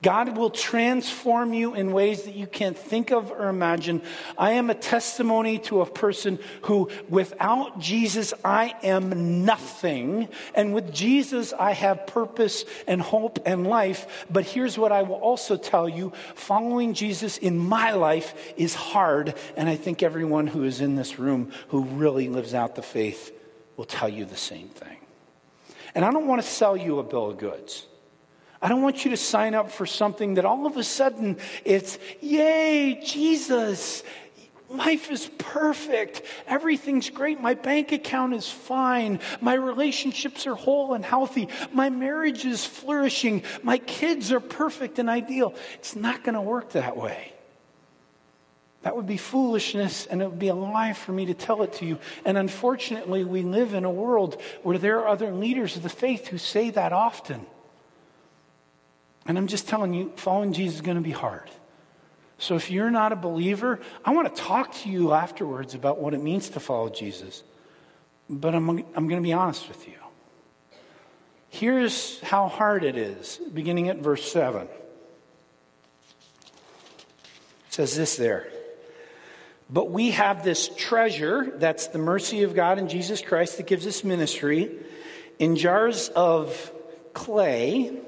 God 0.00 0.36
will 0.36 0.50
transform 0.50 1.52
you 1.52 1.74
in 1.74 1.90
ways 1.90 2.22
that 2.22 2.36
you 2.36 2.46
can't 2.46 2.78
think 2.78 3.10
of 3.10 3.32
or 3.32 3.48
imagine. 3.48 4.00
I 4.36 4.52
am 4.52 4.70
a 4.70 4.74
testimony 4.74 5.58
to 5.60 5.80
a 5.80 5.86
person 5.86 6.38
who, 6.62 6.88
without 7.08 7.80
Jesus, 7.80 8.32
I 8.44 8.76
am 8.84 9.44
nothing. 9.44 10.28
And 10.54 10.72
with 10.72 10.94
Jesus, 10.94 11.52
I 11.52 11.72
have 11.72 12.06
purpose 12.06 12.64
and 12.86 13.02
hope 13.02 13.40
and 13.44 13.66
life. 13.66 14.26
But 14.30 14.44
here's 14.44 14.78
what 14.78 14.92
I 14.92 15.02
will 15.02 15.16
also 15.16 15.56
tell 15.56 15.88
you 15.88 16.12
following 16.36 16.94
Jesus 16.94 17.36
in 17.36 17.58
my 17.58 17.90
life 17.90 18.52
is 18.56 18.76
hard. 18.76 19.34
And 19.56 19.68
I 19.68 19.74
think 19.74 20.04
everyone 20.04 20.46
who 20.46 20.62
is 20.62 20.80
in 20.80 20.94
this 20.94 21.18
room 21.18 21.50
who 21.68 21.82
really 21.82 22.28
lives 22.28 22.54
out 22.54 22.76
the 22.76 22.82
faith 22.82 23.32
will 23.76 23.84
tell 23.84 24.08
you 24.08 24.24
the 24.24 24.36
same 24.36 24.68
thing. 24.68 24.96
And 25.96 26.04
I 26.04 26.12
don't 26.12 26.28
want 26.28 26.40
to 26.40 26.46
sell 26.46 26.76
you 26.76 27.00
a 27.00 27.02
bill 27.02 27.30
of 27.30 27.38
goods. 27.38 27.87
I 28.60 28.68
don't 28.68 28.82
want 28.82 29.04
you 29.04 29.12
to 29.12 29.16
sign 29.16 29.54
up 29.54 29.70
for 29.70 29.86
something 29.86 30.34
that 30.34 30.44
all 30.44 30.66
of 30.66 30.76
a 30.76 30.84
sudden 30.84 31.38
it's, 31.64 31.98
yay, 32.20 33.00
Jesus, 33.04 34.02
life 34.68 35.10
is 35.10 35.30
perfect. 35.38 36.22
Everything's 36.46 37.08
great. 37.10 37.40
My 37.40 37.54
bank 37.54 37.92
account 37.92 38.34
is 38.34 38.50
fine. 38.50 39.20
My 39.40 39.54
relationships 39.54 40.46
are 40.46 40.56
whole 40.56 40.94
and 40.94 41.04
healthy. 41.04 41.48
My 41.72 41.88
marriage 41.88 42.44
is 42.44 42.64
flourishing. 42.64 43.44
My 43.62 43.78
kids 43.78 44.32
are 44.32 44.40
perfect 44.40 44.98
and 44.98 45.08
ideal. 45.08 45.54
It's 45.74 45.94
not 45.94 46.24
going 46.24 46.34
to 46.34 46.40
work 46.40 46.70
that 46.70 46.96
way. 46.96 47.32
That 48.82 48.96
would 48.96 49.06
be 49.06 49.16
foolishness 49.16 50.06
and 50.06 50.22
it 50.22 50.28
would 50.30 50.38
be 50.38 50.48
a 50.48 50.54
lie 50.54 50.92
for 50.92 51.12
me 51.12 51.26
to 51.26 51.34
tell 51.34 51.62
it 51.62 51.74
to 51.74 51.86
you. 51.86 51.98
And 52.24 52.38
unfortunately, 52.38 53.24
we 53.24 53.42
live 53.42 53.74
in 53.74 53.84
a 53.84 53.90
world 53.90 54.40
where 54.62 54.78
there 54.78 55.00
are 55.00 55.08
other 55.08 55.32
leaders 55.32 55.76
of 55.76 55.82
the 55.82 55.88
faith 55.88 56.28
who 56.28 56.38
say 56.38 56.70
that 56.70 56.92
often. 56.92 57.46
And 59.28 59.36
I'm 59.36 59.46
just 59.46 59.68
telling 59.68 59.92
you, 59.92 60.10
following 60.16 60.54
Jesus 60.54 60.76
is 60.76 60.80
going 60.80 60.96
to 60.96 61.02
be 61.02 61.12
hard. 61.12 61.50
So 62.38 62.56
if 62.56 62.70
you're 62.70 62.90
not 62.90 63.12
a 63.12 63.16
believer, 63.16 63.78
I 64.04 64.12
want 64.12 64.34
to 64.34 64.42
talk 64.42 64.74
to 64.76 64.88
you 64.88 65.12
afterwards 65.12 65.74
about 65.74 65.98
what 65.98 66.14
it 66.14 66.22
means 66.22 66.48
to 66.50 66.60
follow 66.60 66.88
Jesus. 66.88 67.42
But 68.30 68.54
I'm, 68.54 68.70
I'm 68.70 69.08
going 69.08 69.20
to 69.22 69.26
be 69.26 69.34
honest 69.34 69.68
with 69.68 69.86
you. 69.86 69.94
Here's 71.50 72.20
how 72.20 72.48
hard 72.48 72.84
it 72.84 72.96
is, 72.96 73.40
beginning 73.52 73.88
at 73.88 73.98
verse 73.98 74.30
7. 74.30 74.62
It 74.62 74.70
says 77.68 77.96
this 77.96 78.16
there. 78.16 78.48
But 79.70 79.90
we 79.90 80.12
have 80.12 80.44
this 80.44 80.70
treasure, 80.74 81.52
that's 81.56 81.88
the 81.88 81.98
mercy 81.98 82.44
of 82.44 82.54
God 82.54 82.78
in 82.78 82.88
Jesus 82.88 83.20
Christ 83.20 83.58
that 83.58 83.66
gives 83.66 83.86
us 83.86 84.04
ministry, 84.04 84.70
in 85.38 85.56
jars 85.56 86.08
of 86.08 86.72
clay 87.12 88.00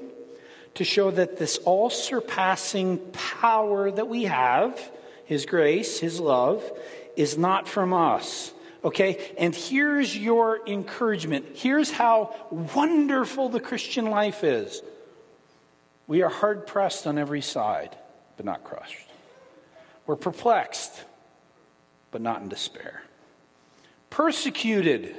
to 0.75 0.83
show 0.83 1.11
that 1.11 1.37
this 1.37 1.57
all 1.59 1.89
surpassing 1.89 2.97
power 3.11 3.91
that 3.91 4.07
we 4.07 4.23
have, 4.23 4.79
His 5.25 5.45
grace, 5.45 5.99
His 5.99 6.19
love, 6.19 6.63
is 7.15 7.37
not 7.37 7.67
from 7.67 7.93
us. 7.93 8.53
Okay? 8.83 9.33
And 9.37 9.53
here's 9.53 10.17
your 10.17 10.67
encouragement. 10.67 11.45
Here's 11.53 11.91
how 11.91 12.35
wonderful 12.49 13.49
the 13.49 13.59
Christian 13.59 14.05
life 14.05 14.43
is. 14.43 14.81
We 16.07 16.23
are 16.23 16.29
hard 16.29 16.67
pressed 16.67 17.07
on 17.07 17.17
every 17.17 17.41
side, 17.41 17.95
but 18.37 18.45
not 18.45 18.63
crushed. 18.63 19.07
We're 20.05 20.15
perplexed, 20.15 21.03
but 22.11 22.21
not 22.21 22.41
in 22.41 22.49
despair. 22.49 23.03
Persecuted, 24.09 25.15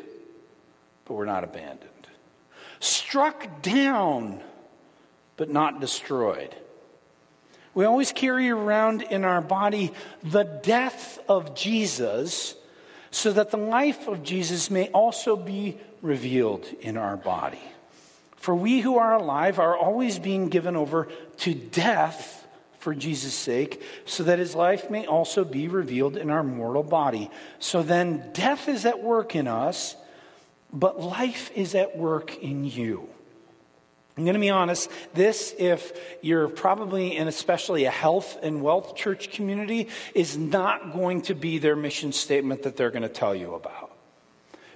but 1.05 1.15
we're 1.15 1.25
not 1.25 1.45
abandoned. 1.45 1.89
Struck 2.81 3.63
down, 3.63 4.43
but 5.37 5.51
not 5.51 5.81
destroyed. 5.81 6.55
We 7.75 7.85
always 7.85 8.13
carry 8.13 8.51
around 8.51 9.03
in 9.03 9.25
our 9.25 9.41
body 9.41 9.93
the 10.23 10.45
death 10.45 11.19
of 11.29 11.55
Jesus 11.55 12.55
so 13.11 13.33
that 13.33 13.51
the 13.51 13.57
life 13.57 14.09
of 14.09 14.23
Jesus 14.23 14.71
may 14.71 14.89
also 14.89 15.37
be 15.37 15.79
revealed 16.01 16.67
in 16.81 16.97
our 16.97 17.17
body. 17.17 17.61
For 18.37 18.55
we 18.55 18.81
who 18.81 18.99
are 18.99 19.15
alive 19.15 19.59
are 19.59 19.77
always 19.77 20.19
being 20.19 20.49
given 20.49 20.77
over 20.77 21.09
to 21.39 21.55
death 21.55 22.47
for 22.79 22.95
Jesus' 22.95 23.35
sake, 23.35 23.81
so 24.07 24.25
that 24.25 24.41
his 24.41 24.57
life 24.57 24.91
may 24.91 25.07
also 25.07 25.45
be 25.45 25.69
revealed 25.69 26.17
in 26.17 26.31
our 26.31 26.43
mortal 26.43 26.83
body. 26.83 27.31
So 27.61 27.85
then, 27.85 28.31
death 28.33 28.69
is 28.69 28.85
at 28.85 29.01
work 29.01 29.37
in 29.37 29.47
us, 29.47 29.95
but 30.73 31.01
life 31.01 31.53
is 31.55 31.77
at 31.77 31.97
work 31.97 32.37
in 32.43 32.65
you. 32.65 33.09
I'm 34.17 34.25
going 34.25 34.35
to 34.35 34.41
be 34.41 34.51
honest, 34.51 34.91
this, 35.15 35.55
if 35.59 35.93
you're 36.21 36.49
probably 36.49 37.17
in 37.17 37.29
especially 37.29 37.87
a 37.87 37.91
health 37.91 38.39
and 38.43 38.63
wealth 38.63 38.95
church 38.95 39.33
community, 39.33 39.89
is 40.15 40.37
not 40.37 40.93
going 40.93 41.23
to 41.23 41.35
be 41.35 41.59
their 41.59 41.77
mission 41.77 42.13
statement 42.13 42.65
that 42.65 42.77
they're 42.77 42.91
going 42.91 43.03
to 43.03 43.09
tell 43.09 43.35
you 43.35 43.55
about. 43.55 43.91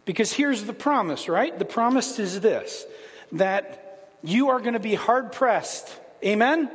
Because 0.06 0.32
here's 0.32 0.64
the 0.64 0.72
promise, 0.72 1.28
right? 1.28 1.56
The 1.58 1.66
promise 1.66 2.18
is 2.18 2.40
this 2.40 2.86
that 3.32 4.12
you 4.22 4.48
are 4.50 4.60
going 4.60 4.74
to 4.74 4.80
be 4.80 4.94
hard 4.94 5.32
pressed. 5.32 5.94
Amen? 6.24 6.70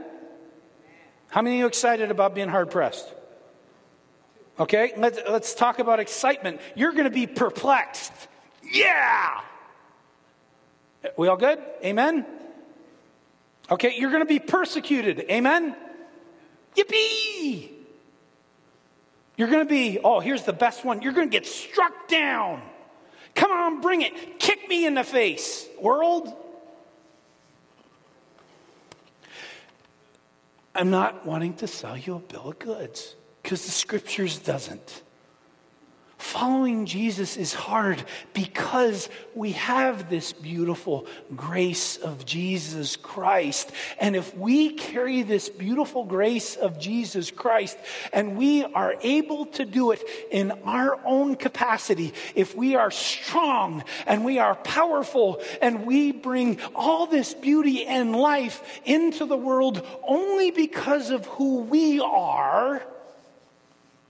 How 1.30 1.42
many 1.42 1.56
of 1.56 1.60
you 1.62 1.66
excited 1.66 2.12
about 2.12 2.36
being 2.36 2.50
hard 2.50 2.70
pressed? 2.70 3.12
Okay, 4.60 4.94
let's, 4.98 5.18
let's 5.28 5.56
talk 5.56 5.80
about 5.80 6.00
excitement. 6.00 6.62
You're 6.76 6.92
going 6.92 7.06
to 7.06 7.10
be 7.10 7.26
perplexed. 7.26 8.12
Yeah! 8.72 9.42
We 11.18 11.28
all 11.28 11.38
good? 11.38 11.60
Amen? 11.84 12.26
Okay, 13.72 13.96
you're 13.98 14.12
going 14.12 14.22
to 14.22 14.28
be 14.28 14.40
persecuted. 14.40 15.26
Amen? 15.32 15.76
Yippee! 16.76 17.70
You're 19.38 19.48
going 19.48 19.66
to 19.66 19.70
be, 19.70 20.00
oh, 20.04 20.20
here's 20.20 20.44
the 20.44 20.54
best 20.54 20.84
one. 20.84 21.02
You're 21.02 21.14
going 21.14 21.30
to 21.30 21.32
get 21.32 21.48
struck 21.48 22.10
down. 22.10 22.62
Come 23.34 23.52
on, 23.52 23.82
bring 23.82 24.02
it. 24.02 24.40
Kick 24.40 24.68
me 24.68 24.86
in 24.86 24.94
the 24.94 25.06
face, 25.06 25.68
world. 25.80 26.32
I'm 30.76 30.92
not 30.92 31.26
wanting 31.26 31.56
to 31.56 31.68
sell 31.68 31.98
you 31.98 32.16
a 32.16 32.20
bill 32.20 32.50
of 32.50 32.60
goods 32.60 33.16
because 33.42 33.66
the 33.66 33.72
scriptures 33.72 34.38
doesn't. 34.38 35.02
Following 36.32 36.86
Jesus 36.86 37.36
is 37.36 37.54
hard 37.54 38.02
because 38.34 39.10
we 39.36 39.52
have 39.52 40.10
this 40.10 40.32
beautiful 40.32 41.06
grace 41.36 41.98
of 41.98 42.26
Jesus 42.26 42.96
Christ. 42.96 43.70
And 44.00 44.16
if 44.16 44.34
we 44.38 44.70
carry 44.72 45.24
this 45.24 45.50
beautiful 45.50 46.06
grace 46.06 46.56
of 46.56 46.80
Jesus 46.80 47.32
Christ 47.32 47.78
and 48.14 48.38
we 48.38 48.64
are 48.64 48.96
able 49.02 49.48
to 49.48 49.66
do 49.66 49.92
it 49.92 50.02
in 50.32 50.52
our 50.64 50.98
own 51.04 51.36
capacity, 51.36 52.14
if 52.34 52.56
we 52.56 52.78
are 52.78 52.92
strong 52.92 53.84
and 54.08 54.24
we 54.24 54.40
are 54.40 54.56
powerful 54.56 55.42
and 55.62 55.86
we 55.86 56.14
bring 56.14 56.62
all 56.74 57.08
this 57.08 57.34
beauty 57.34 57.86
and 57.86 58.16
life 58.16 58.80
into 58.86 59.26
the 59.26 59.36
world 59.36 59.86
only 60.08 60.50
because 60.50 61.10
of 61.10 61.26
who 61.26 61.58
we 61.64 62.00
are, 62.00 62.82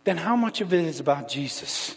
then 0.04 0.18
how 0.18 0.36
much 0.36 0.62
of 0.62 0.72
it 0.72 0.86
is 0.86 1.00
about 1.00 1.28
Jesus? 1.28 1.96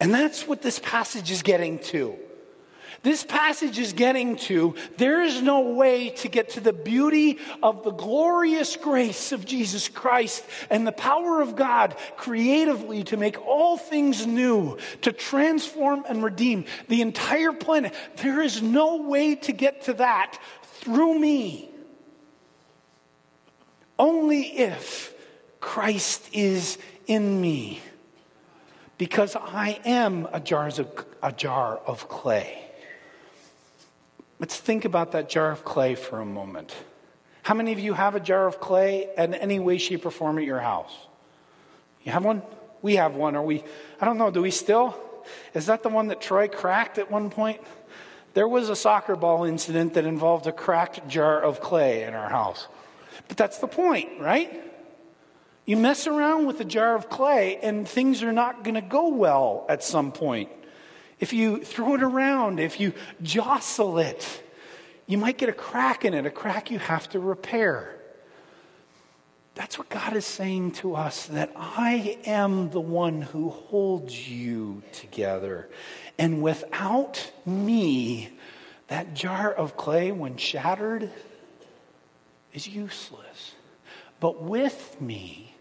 And 0.00 0.12
that's 0.12 0.46
what 0.46 0.62
this 0.62 0.78
passage 0.78 1.30
is 1.30 1.42
getting 1.42 1.78
to. 1.80 2.16
This 3.02 3.22
passage 3.24 3.78
is 3.78 3.92
getting 3.92 4.36
to 4.36 4.74
there 4.96 5.22
is 5.22 5.40
no 5.40 5.60
way 5.60 6.10
to 6.10 6.28
get 6.28 6.50
to 6.50 6.60
the 6.60 6.72
beauty 6.72 7.38
of 7.62 7.84
the 7.84 7.92
glorious 7.92 8.76
grace 8.76 9.32
of 9.32 9.44
Jesus 9.44 9.88
Christ 9.88 10.44
and 10.70 10.86
the 10.86 10.92
power 10.92 11.40
of 11.40 11.54
God 11.56 11.94
creatively 12.16 13.04
to 13.04 13.16
make 13.16 13.40
all 13.46 13.76
things 13.76 14.26
new, 14.26 14.78
to 15.02 15.12
transform 15.12 16.04
and 16.08 16.24
redeem 16.24 16.64
the 16.88 17.00
entire 17.00 17.52
planet. 17.52 17.94
There 18.16 18.42
is 18.42 18.60
no 18.60 19.02
way 19.02 19.36
to 19.36 19.52
get 19.52 19.82
to 19.82 19.94
that 19.94 20.38
through 20.62 21.18
me. 21.18 21.70
Only 23.98 24.58
if 24.58 25.14
Christ 25.60 26.28
is 26.32 26.76
in 27.06 27.40
me 27.40 27.80
because 28.98 29.36
I 29.36 29.80
am 29.84 30.28
a, 30.32 30.40
jars 30.40 30.78
of, 30.78 30.88
a 31.22 31.32
jar 31.32 31.78
of 31.86 32.08
clay. 32.08 32.62
Let's 34.38 34.56
think 34.56 34.84
about 34.84 35.12
that 35.12 35.28
jar 35.28 35.50
of 35.50 35.64
clay 35.64 35.94
for 35.94 36.20
a 36.20 36.26
moment. 36.26 36.74
How 37.42 37.54
many 37.54 37.72
of 37.72 37.78
you 37.78 37.94
have 37.94 38.14
a 38.14 38.20
jar 38.20 38.46
of 38.46 38.60
clay 38.60 39.08
in 39.16 39.34
any 39.34 39.58
way, 39.60 39.78
shape, 39.78 40.04
or 40.04 40.10
form 40.10 40.38
at 40.38 40.44
your 40.44 40.60
house? 40.60 40.94
You 42.02 42.12
have 42.12 42.24
one? 42.24 42.42
We 42.82 42.96
have 42.96 43.14
one. 43.14 43.36
Are 43.36 43.42
we, 43.42 43.64
I 44.00 44.04
don't 44.04 44.18
know, 44.18 44.30
do 44.30 44.42
we 44.42 44.50
still? 44.50 44.98
Is 45.54 45.66
that 45.66 45.82
the 45.82 45.88
one 45.88 46.08
that 46.08 46.20
Troy 46.20 46.48
cracked 46.48 46.98
at 46.98 47.10
one 47.10 47.30
point? 47.30 47.60
There 48.34 48.46
was 48.46 48.68
a 48.68 48.76
soccer 48.76 49.16
ball 49.16 49.44
incident 49.44 49.94
that 49.94 50.04
involved 50.04 50.46
a 50.46 50.52
cracked 50.52 51.08
jar 51.08 51.40
of 51.40 51.60
clay 51.60 52.02
in 52.02 52.14
our 52.14 52.28
house. 52.28 52.68
But 53.28 53.36
that's 53.36 53.58
the 53.58 53.66
point, 53.66 54.20
right? 54.20 54.62
You 55.66 55.76
mess 55.76 56.06
around 56.06 56.46
with 56.46 56.60
a 56.60 56.64
jar 56.64 56.94
of 56.94 57.10
clay 57.10 57.58
and 57.58 57.88
things 57.88 58.22
are 58.22 58.32
not 58.32 58.62
going 58.62 58.76
to 58.76 58.80
go 58.80 59.08
well 59.08 59.66
at 59.68 59.82
some 59.82 60.12
point. 60.12 60.48
If 61.18 61.32
you 61.32 61.62
throw 61.62 61.94
it 61.94 62.02
around, 62.02 62.60
if 62.60 62.78
you 62.78 62.92
jostle 63.20 63.98
it, 63.98 64.42
you 65.06 65.18
might 65.18 65.38
get 65.38 65.48
a 65.48 65.52
crack 65.52 66.04
in 66.04 66.14
it, 66.14 66.24
a 66.24 66.30
crack 66.30 66.70
you 66.70 66.78
have 66.78 67.08
to 67.10 67.18
repair. 67.18 67.92
That's 69.56 69.76
what 69.76 69.88
God 69.88 70.14
is 70.14 70.26
saying 70.26 70.72
to 70.72 70.94
us 70.94 71.26
that 71.26 71.50
I 71.56 72.18
am 72.26 72.70
the 72.70 72.80
one 72.80 73.22
who 73.22 73.50
holds 73.50 74.28
you 74.28 74.82
together. 74.92 75.68
And 76.16 76.42
without 76.42 77.32
me, 77.44 78.30
that 78.86 79.14
jar 79.14 79.52
of 79.52 79.76
clay, 79.76 80.12
when 80.12 80.36
shattered, 80.36 81.10
is 82.52 82.68
useless. 82.68 83.54
But 84.20 84.42
with 84.42 85.00
me, 85.00 85.55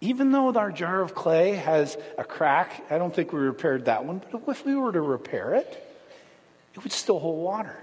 even 0.00 0.32
though 0.32 0.52
our 0.54 0.72
jar 0.72 1.00
of 1.00 1.14
clay 1.14 1.52
has 1.52 1.96
a 2.16 2.24
crack, 2.24 2.84
I 2.90 2.98
don't 2.98 3.14
think 3.14 3.32
we 3.32 3.40
repaired 3.40 3.84
that 3.84 4.04
one, 4.04 4.22
but 4.30 4.42
if 4.48 4.64
we 4.64 4.74
were 4.74 4.92
to 4.92 5.00
repair 5.00 5.54
it, 5.54 5.86
it 6.74 6.82
would 6.82 6.92
still 6.92 7.18
hold 7.18 7.42
water. 7.42 7.76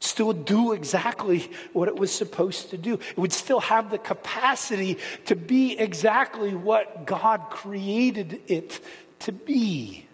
Still 0.00 0.32
do 0.32 0.72
exactly 0.72 1.50
what 1.72 1.88
it 1.88 1.96
was 1.96 2.10
supposed 2.10 2.70
to 2.70 2.78
do. 2.78 2.94
It 2.94 3.18
would 3.18 3.32
still 3.32 3.60
have 3.60 3.90
the 3.90 3.98
capacity 3.98 4.98
to 5.26 5.36
be 5.36 5.78
exactly 5.78 6.54
what 6.54 7.06
God 7.06 7.50
created 7.50 8.40
it 8.48 8.80
to 9.20 9.32
be. 9.32 10.08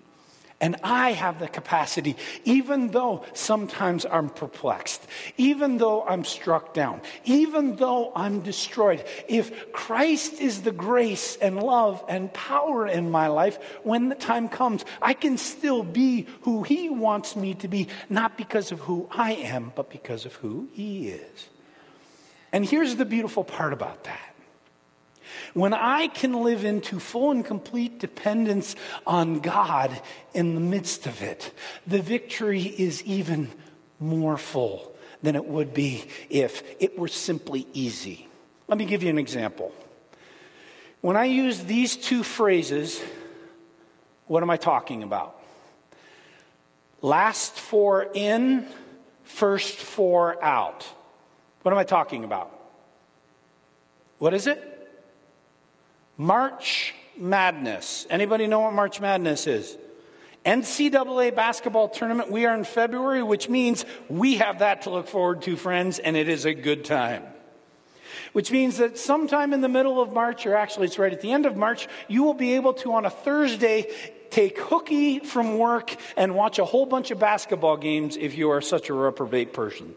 And 0.61 0.75
I 0.83 1.13
have 1.13 1.39
the 1.39 1.47
capacity, 1.47 2.17
even 2.45 2.89
though 2.89 3.25
sometimes 3.33 4.05
I'm 4.05 4.29
perplexed, 4.29 5.07
even 5.37 5.79
though 5.79 6.05
I'm 6.05 6.25
struck 6.25 6.75
down, 6.75 7.01
even 7.25 7.77
though 7.77 8.11
I'm 8.17 8.41
destroyed. 8.41 9.05
If 9.29 9.71
Christ 9.71 10.41
is 10.41 10.63
the 10.63 10.73
grace 10.73 11.37
and 11.37 11.63
love 11.63 12.05
and 12.09 12.33
power 12.33 12.89
in 12.89 13.09
my 13.09 13.29
life, 13.29 13.59
when 13.85 14.09
the 14.09 14.17
time 14.17 14.49
comes, 14.49 14.85
I 15.01 15.15
can 15.15 15.39
still 15.39 15.85
be 15.85 16.27
who 16.43 16.65
He 16.65 16.89
wants 16.89 17.37
me 17.37 17.55
to 17.55 17.69
be, 17.69 17.87
not 18.09 18.37
because 18.37 18.73
of 18.73 18.81
who 18.81 19.09
I 19.13 19.35
am, 19.35 19.73
but 19.77 19.91
because 19.91 20.27
of 20.27 20.35
who 20.35 20.69
He 20.73 21.11
is. 21.11 21.49
And 22.53 22.65
here's 22.67 22.97
the 22.97 23.05
beautiful 23.05 23.45
part 23.45 23.73
about 23.73 24.05
that. 24.05 24.28
When 25.55 25.73
I 25.73 26.09
can 26.09 26.33
live 26.43 26.65
into 26.65 26.99
full 27.01 27.31
and 27.31 27.45
complete 27.45 27.99
dependence 27.99 28.77
on 29.07 29.41
God 29.41 30.01
in 30.35 30.55
the 30.55 30.61
midst 30.61 31.07
of 31.07 31.23
it, 31.23 31.53
the 31.87 32.01
victory 32.01 32.63
is 32.63 33.03
even 33.05 33.51
more 34.01 34.37
full 34.37 34.95
than 35.23 35.37
it 35.37 35.45
would 35.45 35.75
be 35.75 36.05
if 36.31 36.63
it 36.81 36.99
were 36.99 37.09
simply 37.09 37.67
easy. 37.73 38.29
Let 38.69 38.79
me 38.79 38.85
give 38.85 39.03
you 39.03 39.11
an 39.11 39.19
example. 39.19 39.73
When 41.01 41.17
I 41.17 41.25
use 41.25 41.65
these 41.65 41.97
two 41.97 42.23
phrases, 42.23 43.01
what 44.27 44.43
am 44.43 44.51
I 44.51 44.57
talking 44.57 45.03
about? 45.03 45.41
Last 47.01 47.55
four 47.55 48.09
in, 48.15 48.67
first 49.25 49.77
four 49.77 50.43
out. 50.43 50.87
What 51.63 51.73
am 51.73 51.79
I 51.79 51.85
talking 51.85 52.25
about? 52.25 52.53
What 54.19 54.35
is 54.35 54.47
it? 54.47 54.78
March 56.21 56.95
Madness. 57.17 58.05
Anybody 58.11 58.49
know 58.49 58.61
what 58.61 58.75
March 58.75 59.01
Madness 59.01 59.47
is? 59.47 59.79
NCAA 60.45 61.35
basketball 61.35 61.89
tournament. 61.89 62.31
We 62.31 62.45
are 62.45 62.55
in 62.55 62.65
February, 62.65 63.23
which 63.23 63.49
means 63.49 63.85
we 64.09 64.37
have 64.37 64.59
that 64.59 64.83
to 64.83 64.91
look 64.91 65.07
forward 65.07 65.43
to, 65.43 65.57
friends, 65.57 66.01
and 66.01 66.17
it 66.17 66.29
is 66.29 66.45
a 66.45 66.55
good 66.55 66.85
time. 66.85 67.23
Which 68.33 68.51
means 68.51 68.79
that 68.79 68.99
sometime 68.99 69.53
in 69.53 69.61
the 69.61 69.69
middle 69.69 70.03
of 70.03 70.13
March, 70.13 70.45
or 70.45 70.57
actually 70.57 70.87
it's 70.87 70.99
right 70.99 71.13
at 71.13 71.21
the 71.21 71.31
end 71.31 71.47
of 71.47 71.57
March, 71.57 71.87
you 72.09 72.25
will 72.25 72.35
be 72.35 72.55
able 72.55 72.75
to, 72.75 72.95
on 72.95 73.05
a 73.05 73.11
Thursday, 73.11 73.87
take 74.31 74.59
hooky 74.59 75.21
from 75.21 75.57
work 75.57 75.95
and 76.17 76.35
watch 76.35 76.59
a 76.59 76.65
whole 76.65 76.87
bunch 76.87 77.13
of 77.13 77.21
basketball 77.21 77.77
games 77.77 78.17
if 78.17 78.37
you 78.37 78.51
are 78.51 78.61
such 78.61 78.89
a 78.89 78.95
reprobate 78.95 79.53
person. 79.53 79.95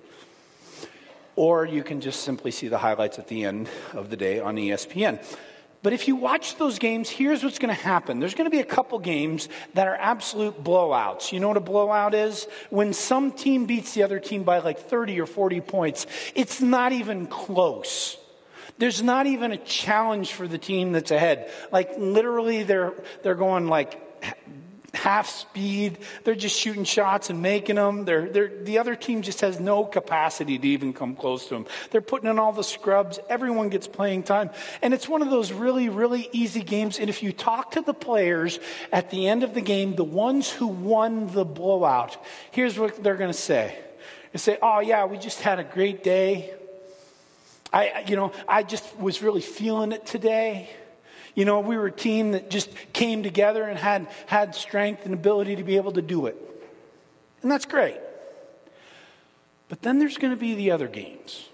Or 1.36 1.66
you 1.66 1.84
can 1.84 2.00
just 2.00 2.22
simply 2.22 2.52
see 2.52 2.68
the 2.68 2.78
highlights 2.78 3.18
at 3.18 3.28
the 3.28 3.44
end 3.46 3.70
of 3.94 4.12
the 4.12 4.18
day 4.18 4.40
on 4.40 4.56
ESPN. 4.56 5.24
But 5.84 5.94
if 5.94 6.08
you 6.08 6.16
watch 6.16 6.58
those 6.58 6.78
games, 6.78 7.10
here's 7.10 7.44
what's 7.44 7.58
going 7.58 7.76
to 7.76 7.82
happen. 7.82 8.20
There's 8.20 8.36
going 8.36 8.46
to 8.46 8.56
be 8.56 8.60
a 8.60 8.66
couple 8.66 9.00
games 9.00 9.50
that 9.74 9.88
are 9.88 9.96
absolute 9.96 10.64
blowouts. 10.64 11.32
You 11.32 11.40
know 11.40 11.48
what 11.48 11.58
a 11.58 11.62
blowout 11.62 12.14
is? 12.14 12.46
When 12.70 12.94
some 12.94 13.32
team 13.32 13.66
beats 13.66 13.94
the 13.96 14.04
other 14.04 14.20
team 14.20 14.44
by 14.44 14.60
like 14.60 14.78
30 14.78 15.20
or 15.20 15.26
40 15.26 15.62
points, 15.62 16.06
it's 16.36 16.62
not 16.62 16.92
even 16.92 17.26
close. 17.26 18.18
There's 18.78 19.02
not 19.02 19.26
even 19.26 19.52
a 19.52 19.58
challenge 19.58 20.34
for 20.34 20.48
the 20.48 20.58
team 20.58 20.92
that's 20.92 21.12
ahead. 21.12 21.52
Like 21.72 21.92
literally 21.98 22.64
they're 22.64 22.94
they're 23.22 23.36
going 23.36 23.68
like 23.68 24.00
half 24.94 25.30
speed. 25.30 26.00
They're 26.24 26.36
just 26.36 26.60
shooting 26.60 26.84
shots 26.84 27.30
and 27.30 27.42
making 27.42 27.76
them. 27.76 28.06
They're, 28.06 28.30
they're, 28.30 28.64
the 28.64 28.78
other 28.80 28.96
team 28.96 29.22
just 29.22 29.42
has 29.42 29.60
no 29.60 29.86
capacity 29.86 30.58
to 30.58 30.68
even 30.68 30.94
come 30.94 31.16
close 31.16 31.48
to 31.48 31.56
them. 31.56 31.66
They're 31.92 32.02
putting 32.02 32.30
in 32.30 32.40
all 32.40 32.52
the 32.52 32.64
scrubs. 32.64 33.20
Everyone 33.30 33.70
gets 33.70 33.88
playing 33.88 34.24
time. 34.24 34.50
And 34.82 34.94
it's 34.94 35.08
one 35.08 35.22
of 35.22 35.30
those 35.30 35.52
really, 35.54 35.90
really 35.90 36.30
easy 36.32 36.62
games. 36.62 37.00
And 37.00 37.10
if 37.10 37.24
you 37.24 37.32
talk 37.32 37.72
to 37.72 37.82
the 37.82 37.94
players 37.94 38.60
at 38.92 39.10
the 39.10 39.28
end 39.28 39.44
of 39.44 39.54
the 39.54 39.62
game, 39.62 39.96
the 39.96 40.04
ones 40.04 40.50
who 40.50 40.68
won 40.68 41.28
the 41.28 41.46
blowout, 41.46 42.18
here's 42.52 42.78
what 42.78 43.02
they're 43.02 43.16
going 43.16 43.32
to 43.32 43.38
say. 43.38 43.78
They 44.34 44.40
say, 44.40 44.58
oh, 44.62 44.80
yeah, 44.80 45.06
we 45.06 45.18
just 45.18 45.42
had 45.42 45.60
a 45.60 45.64
great 45.64 46.04
day. 46.04 46.54
I, 47.74 48.04
you 48.08 48.18
know, 48.18 48.34
I 48.48 48.64
just 48.64 48.98
was 49.00 49.22
really 49.22 49.42
feeling 49.42 49.94
it 49.94 50.06
today. 50.06 50.70
You 51.36 51.46
know, 51.46 51.60
we 51.60 51.78
were 51.78 51.88
a 51.88 51.92
team 51.92 52.32
that 52.32 52.50
just 52.50 52.70
came 52.94 53.24
together 53.24 53.64
and 53.64 53.78
had, 53.78 54.08
had 54.26 54.56
strength 54.56 55.06
and 55.06 55.14
ability 55.14 55.56
to 55.58 55.64
be 55.64 55.78
able 55.78 55.94
to 55.94 56.02
do 56.02 56.26
it. 56.26 56.36
And 57.42 57.50
that's 57.50 57.66
great. 57.66 58.00
But 59.70 59.82
then 59.82 60.00
there's 60.00 60.18
going 60.18 60.34
to 60.34 60.40
be 60.40 60.56
the 60.56 60.72
other 60.72 60.88
games. 60.88 61.48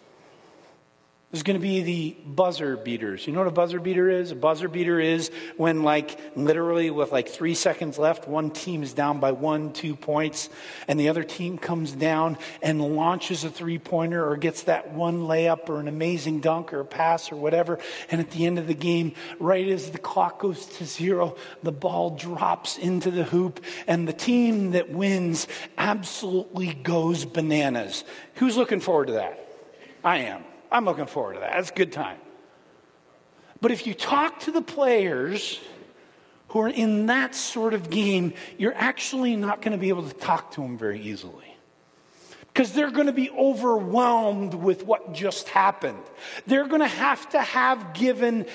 There's 1.30 1.44
going 1.44 1.60
to 1.60 1.62
be 1.62 1.82
the 1.82 2.16
buzzer 2.26 2.78
beaters. 2.78 3.28
You 3.28 3.34
know 3.34 3.40
what 3.40 3.50
a 3.50 3.52
buzzer 3.52 3.82
beater 3.82 4.10
is? 4.10 4.32
A 4.32 4.36
buzzer 4.36 4.70
beater 4.70 4.98
is 4.98 5.30
when, 5.58 5.84
like, 5.84 6.18
literally 6.38 6.90
with 6.90 7.12
like 7.12 7.28
three 7.28 7.54
seconds 7.54 8.00
left, 8.00 8.30
one 8.30 8.50
team 8.50 8.82
is 8.82 8.94
down 8.94 9.20
by 9.20 9.34
one, 9.34 9.74
two 9.74 9.94
points, 9.94 10.48
and 10.88 10.98
the 10.98 11.10
other 11.10 11.24
team 11.24 11.58
comes 11.58 11.92
down 11.92 12.38
and 12.62 12.96
launches 12.96 13.44
a 13.44 13.50
three 13.50 13.78
pointer 13.78 14.26
or 14.26 14.38
gets 14.38 14.64
that 14.64 14.94
one 14.94 15.24
layup 15.24 15.68
or 15.68 15.82
an 15.82 15.90
amazing 15.90 16.40
dunk 16.40 16.72
or 16.72 16.80
a 16.80 16.86
pass 16.86 17.30
or 17.30 17.36
whatever. 17.36 17.78
And 18.10 18.22
at 18.22 18.32
the 18.32 18.46
end 18.46 18.58
of 18.58 18.68
the 18.68 18.74
game, 18.74 19.12
right 19.38 19.68
as 19.68 19.92
the 19.92 19.98
clock 19.98 20.40
goes 20.40 20.66
to 20.78 20.86
zero, 20.86 21.36
the 21.62 21.74
ball 21.74 22.12
drops 22.12 22.78
into 22.78 23.12
the 23.12 23.26
hoop, 23.26 23.62
and 23.86 24.08
the 24.08 24.14
team 24.14 24.72
that 24.72 24.92
wins 24.92 25.50
absolutely 25.78 26.74
goes 26.74 27.26
bananas. 27.26 28.06
Who's 28.36 28.56
looking 28.56 28.80
forward 28.80 29.08
to 29.08 29.14
that? 29.14 29.46
I 30.06 30.20
am. 30.20 30.46
I'm 30.72 30.86
looking 30.86 31.06
forward 31.06 31.36
to 31.36 31.40
that. 31.42 31.54
That's 31.54 31.72
a 31.72 31.74
good 31.74 31.92
time. 31.92 32.18
But 33.62 33.72
if 33.72 33.88
you 33.88 33.94
talk 33.94 34.42
to 34.42 34.52
the 34.52 34.62
players 34.62 35.60
who 36.50 36.60
are 36.60 36.70
in 36.70 37.08
that 37.08 37.36
sort 37.36 37.74
of 37.74 37.90
game, 37.90 38.34
you're 38.58 38.76
actually 38.76 39.36
not 39.36 39.62
going 39.62 39.72
to 39.72 39.78
be 39.78 39.90
able 39.90 40.08
to 40.08 40.14
talk 40.14 40.52
to 40.52 40.62
them 40.62 40.78
very 40.78 41.02
easily. 41.02 41.56
Because 42.54 42.74
they're 42.74 42.92
going 42.92 43.08
to 43.08 43.14
be 43.14 43.30
overwhelmed 43.30 44.54
with 44.54 44.84
what 44.84 45.14
just 45.14 45.50
happened. 45.50 46.02
They're 46.48 46.68
going 46.68 46.82
to 46.82 46.88
have 46.88 47.30
to 47.30 47.42
have 47.42 47.94
given 47.94 48.48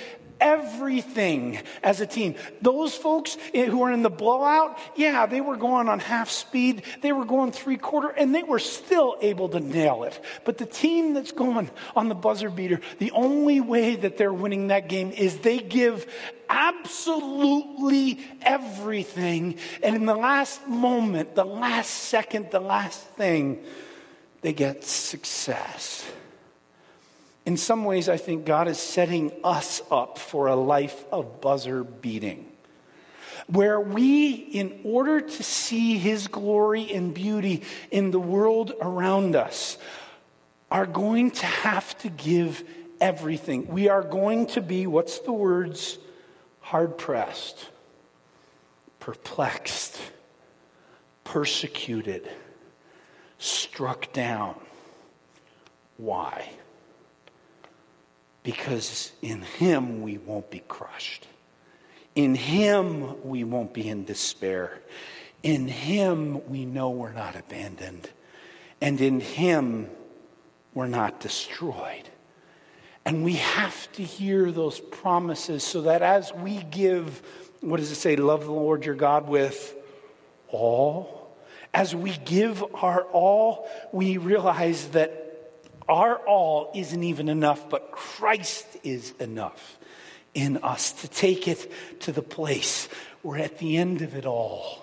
everything 0.42 1.60
as 1.82 2.00
a 2.00 2.06
team. 2.06 2.34
Those 2.60 2.94
folks 2.94 3.38
who 3.54 3.82
are 3.82 3.92
in 3.92 4.02
the 4.02 4.10
blowout, 4.10 4.76
yeah, 4.96 5.24
they 5.26 5.40
were 5.40 5.56
going 5.56 5.88
on 5.88 6.00
half 6.00 6.28
speed, 6.28 6.82
they 7.00 7.12
were 7.12 7.24
going 7.24 7.52
three 7.52 7.76
quarter, 7.76 8.08
and 8.08 8.34
they 8.34 8.42
were 8.42 8.58
still 8.58 9.16
able 9.20 9.48
to 9.50 9.60
nail 9.60 10.02
it. 10.02 10.20
But 10.44 10.58
the 10.58 10.66
team 10.66 11.14
that's 11.14 11.32
going 11.32 11.70
on 11.94 12.08
the 12.08 12.14
buzzer 12.16 12.50
beater, 12.50 12.80
the 12.98 13.12
only 13.12 13.60
way 13.60 13.94
that 13.96 14.16
they're 14.16 14.34
winning 14.34 14.66
that 14.66 14.88
game 14.88 15.12
is 15.12 15.38
they 15.38 15.60
give 15.60 16.12
absolutely 16.48 18.20
everything. 18.42 19.56
And 19.82 19.94
in 19.94 20.06
the 20.06 20.16
last 20.16 20.66
moment, 20.66 21.36
the 21.36 21.44
last 21.44 21.90
second, 21.90 22.50
the 22.50 22.60
last 22.60 23.00
thing, 23.00 23.64
they 24.42 24.52
get 24.52 24.84
success. 24.84 26.04
In 27.44 27.56
some 27.56 27.84
ways, 27.84 28.08
I 28.08 28.16
think 28.16 28.44
God 28.44 28.68
is 28.68 28.78
setting 28.78 29.32
us 29.42 29.82
up 29.90 30.18
for 30.18 30.46
a 30.46 30.56
life 30.56 31.04
of 31.10 31.40
buzzer 31.40 31.82
beating. 31.82 32.48
where 33.46 33.80
we, 33.80 34.32
in 34.32 34.80
order 34.84 35.20
to 35.20 35.42
see 35.42 35.98
his 35.98 36.28
glory 36.28 36.92
and 36.92 37.12
beauty 37.14 37.62
in 37.90 38.10
the 38.10 38.20
world 38.20 38.72
around 38.80 39.36
us, 39.36 39.78
are 40.70 40.86
going 40.86 41.30
to 41.30 41.46
have 41.46 41.96
to 41.98 42.08
give 42.08 42.64
everything. 43.00 43.66
We 43.68 43.88
are 43.88 44.02
going 44.02 44.46
to 44.48 44.60
be, 44.62 44.86
what's 44.86 45.18
the 45.20 45.32
words? 45.32 45.98
Hard 46.60 46.96
pressed, 46.96 47.68
perplexed, 49.00 50.00
persecuted, 51.24 52.28
struck 53.38 54.12
down. 54.12 54.54
Why? 55.98 56.48
Because 58.42 59.12
in 59.22 59.42
him 59.42 60.02
we 60.02 60.18
won't 60.18 60.50
be 60.50 60.60
crushed. 60.60 61.26
In 62.14 62.34
Him, 62.34 63.22
we 63.26 63.44
won't 63.44 63.72
be 63.72 63.88
in 63.88 64.04
despair. 64.04 64.80
In 65.42 65.66
Him, 65.66 66.46
we 66.48 66.66
know 66.66 66.90
we're 66.90 67.12
not 67.12 67.36
abandoned. 67.36 68.08
And 68.80 69.00
in 69.00 69.20
Him, 69.20 69.88
we're 70.74 70.88
not 70.88 71.20
destroyed. 71.20 72.08
And 73.04 73.24
we 73.24 73.34
have 73.34 73.90
to 73.92 74.02
hear 74.02 74.52
those 74.52 74.78
promises 74.78 75.64
so 75.64 75.82
that 75.82 76.02
as 76.02 76.32
we 76.34 76.62
give, 76.64 77.22
what 77.60 77.78
does 77.78 77.90
it 77.90 77.96
say? 77.96 78.16
Love 78.16 78.44
the 78.44 78.52
Lord 78.52 78.84
your 78.84 78.94
God 78.94 79.26
with 79.26 79.74
all. 80.48 81.34
As 81.74 81.94
we 81.94 82.16
give 82.26 82.62
our 82.74 83.02
all, 83.04 83.68
we 83.90 84.18
realize 84.18 84.88
that 84.88 85.21
our 85.88 86.16
all 86.16 86.70
isn't 86.74 87.02
even 87.02 87.28
enough, 87.28 87.68
but 87.68 87.90
Christ 87.90 88.66
is 88.82 89.12
enough 89.18 89.78
in 90.34 90.58
us 90.58 90.92
to 90.92 91.08
take 91.08 91.48
it 91.48 91.70
to 92.00 92.12
the 92.12 92.22
place 92.22 92.88
where 93.22 93.38
at 93.38 93.58
the 93.58 93.76
end 93.76 94.02
of 94.02 94.14
it 94.14 94.26
all, 94.26 94.78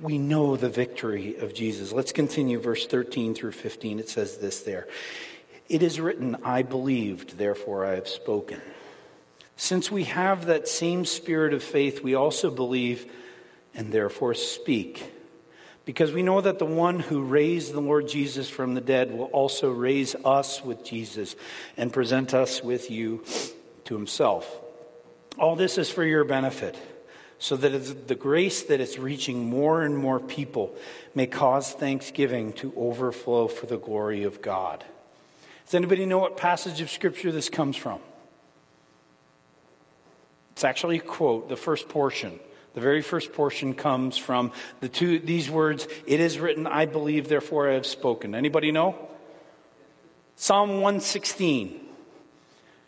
we 0.00 0.18
know 0.18 0.56
the 0.56 0.68
victory 0.68 1.36
of 1.36 1.54
Jesus. 1.54 1.92
Let's 1.92 2.12
continue 2.12 2.58
verse 2.58 2.86
13 2.86 3.34
through 3.34 3.52
15. 3.52 4.00
It 4.00 4.08
says 4.08 4.38
this 4.38 4.60
there. 4.60 4.88
It 5.68 5.82
is 5.82 6.00
written, 6.00 6.36
I 6.44 6.62
believed, 6.62 7.38
therefore 7.38 7.86
I 7.86 7.94
have 7.94 8.08
spoken. 8.08 8.60
Since 9.56 9.90
we 9.90 10.04
have 10.04 10.46
that 10.46 10.68
same 10.68 11.04
spirit 11.04 11.54
of 11.54 11.62
faith, 11.62 12.02
we 12.02 12.14
also 12.14 12.50
believe 12.50 13.10
and 13.74 13.92
therefore 13.92 14.34
speak. 14.34 15.13
Because 15.84 16.12
we 16.12 16.22
know 16.22 16.40
that 16.40 16.58
the 16.58 16.64
one 16.64 16.98
who 16.98 17.22
raised 17.22 17.72
the 17.72 17.80
Lord 17.80 18.08
Jesus 18.08 18.48
from 18.48 18.74
the 18.74 18.80
dead 18.80 19.12
will 19.12 19.26
also 19.26 19.70
raise 19.70 20.14
us 20.24 20.64
with 20.64 20.82
Jesus 20.84 21.36
and 21.76 21.92
present 21.92 22.32
us 22.32 22.62
with 22.62 22.90
you 22.90 23.22
to 23.84 23.94
himself. 23.94 24.50
All 25.38 25.56
this 25.56 25.76
is 25.76 25.90
for 25.90 26.04
your 26.04 26.24
benefit, 26.24 26.78
so 27.38 27.56
that 27.56 28.08
the 28.08 28.14
grace 28.14 28.62
that 28.62 28.80
is 28.80 28.98
reaching 28.98 29.50
more 29.50 29.82
and 29.82 29.98
more 29.98 30.20
people 30.20 30.74
may 31.14 31.26
cause 31.26 31.72
thanksgiving 31.72 32.54
to 32.54 32.72
overflow 32.76 33.48
for 33.48 33.66
the 33.66 33.76
glory 33.76 34.22
of 34.22 34.40
God. 34.40 34.82
Does 35.66 35.74
anybody 35.74 36.06
know 36.06 36.18
what 36.18 36.38
passage 36.38 36.80
of 36.80 36.90
Scripture 36.90 37.32
this 37.32 37.50
comes 37.50 37.76
from? 37.76 37.98
It's 40.52 40.64
actually 40.64 40.98
a 40.98 41.02
quote, 41.02 41.48
the 41.48 41.56
first 41.56 41.88
portion. 41.88 42.38
The 42.74 42.80
very 42.80 43.02
first 43.02 43.32
portion 43.32 43.74
comes 43.74 44.16
from 44.16 44.52
the 44.80 44.88
two 44.88 45.20
these 45.20 45.48
words, 45.48 45.86
it 46.06 46.20
is 46.20 46.38
written, 46.38 46.66
I 46.66 46.86
believe, 46.86 47.28
therefore 47.28 47.70
I 47.70 47.74
have 47.74 47.86
spoken. 47.86 48.34
Anybody 48.34 48.72
know? 48.72 48.96
Psalm 50.36 50.80
116. 50.80 51.80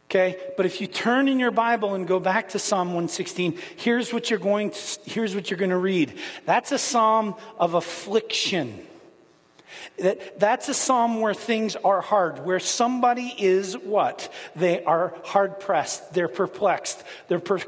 Okay, 0.08 0.36
but 0.56 0.66
if 0.66 0.80
you 0.80 0.86
turn 0.86 1.28
in 1.28 1.40
your 1.40 1.50
Bible 1.50 1.94
and 1.94 2.06
go 2.06 2.20
back 2.20 2.50
to 2.50 2.60
Psalm 2.60 2.88
116, 2.88 3.58
here's 3.76 4.12
what 4.12 4.30
you're 4.30 4.38
going 4.38 4.70
to, 4.70 4.98
here's 5.04 5.34
what 5.34 5.50
you're 5.50 5.58
going 5.58 5.70
to 5.70 5.76
read. 5.76 6.16
That's 6.44 6.70
a 6.70 6.78
psalm 6.78 7.34
of 7.58 7.74
affliction. 7.74 8.86
That, 9.98 10.38
that's 10.38 10.68
a 10.68 10.74
psalm 10.74 11.20
where 11.20 11.34
things 11.34 11.74
are 11.76 12.00
hard, 12.00 12.44
where 12.44 12.60
somebody 12.60 13.34
is 13.36 13.76
what? 13.76 14.32
They 14.54 14.84
are 14.84 15.14
hard 15.24 15.58
pressed, 15.58 16.14
they're 16.14 16.28
perplexed, 16.28 17.02
they're 17.26 17.40
per- 17.40 17.58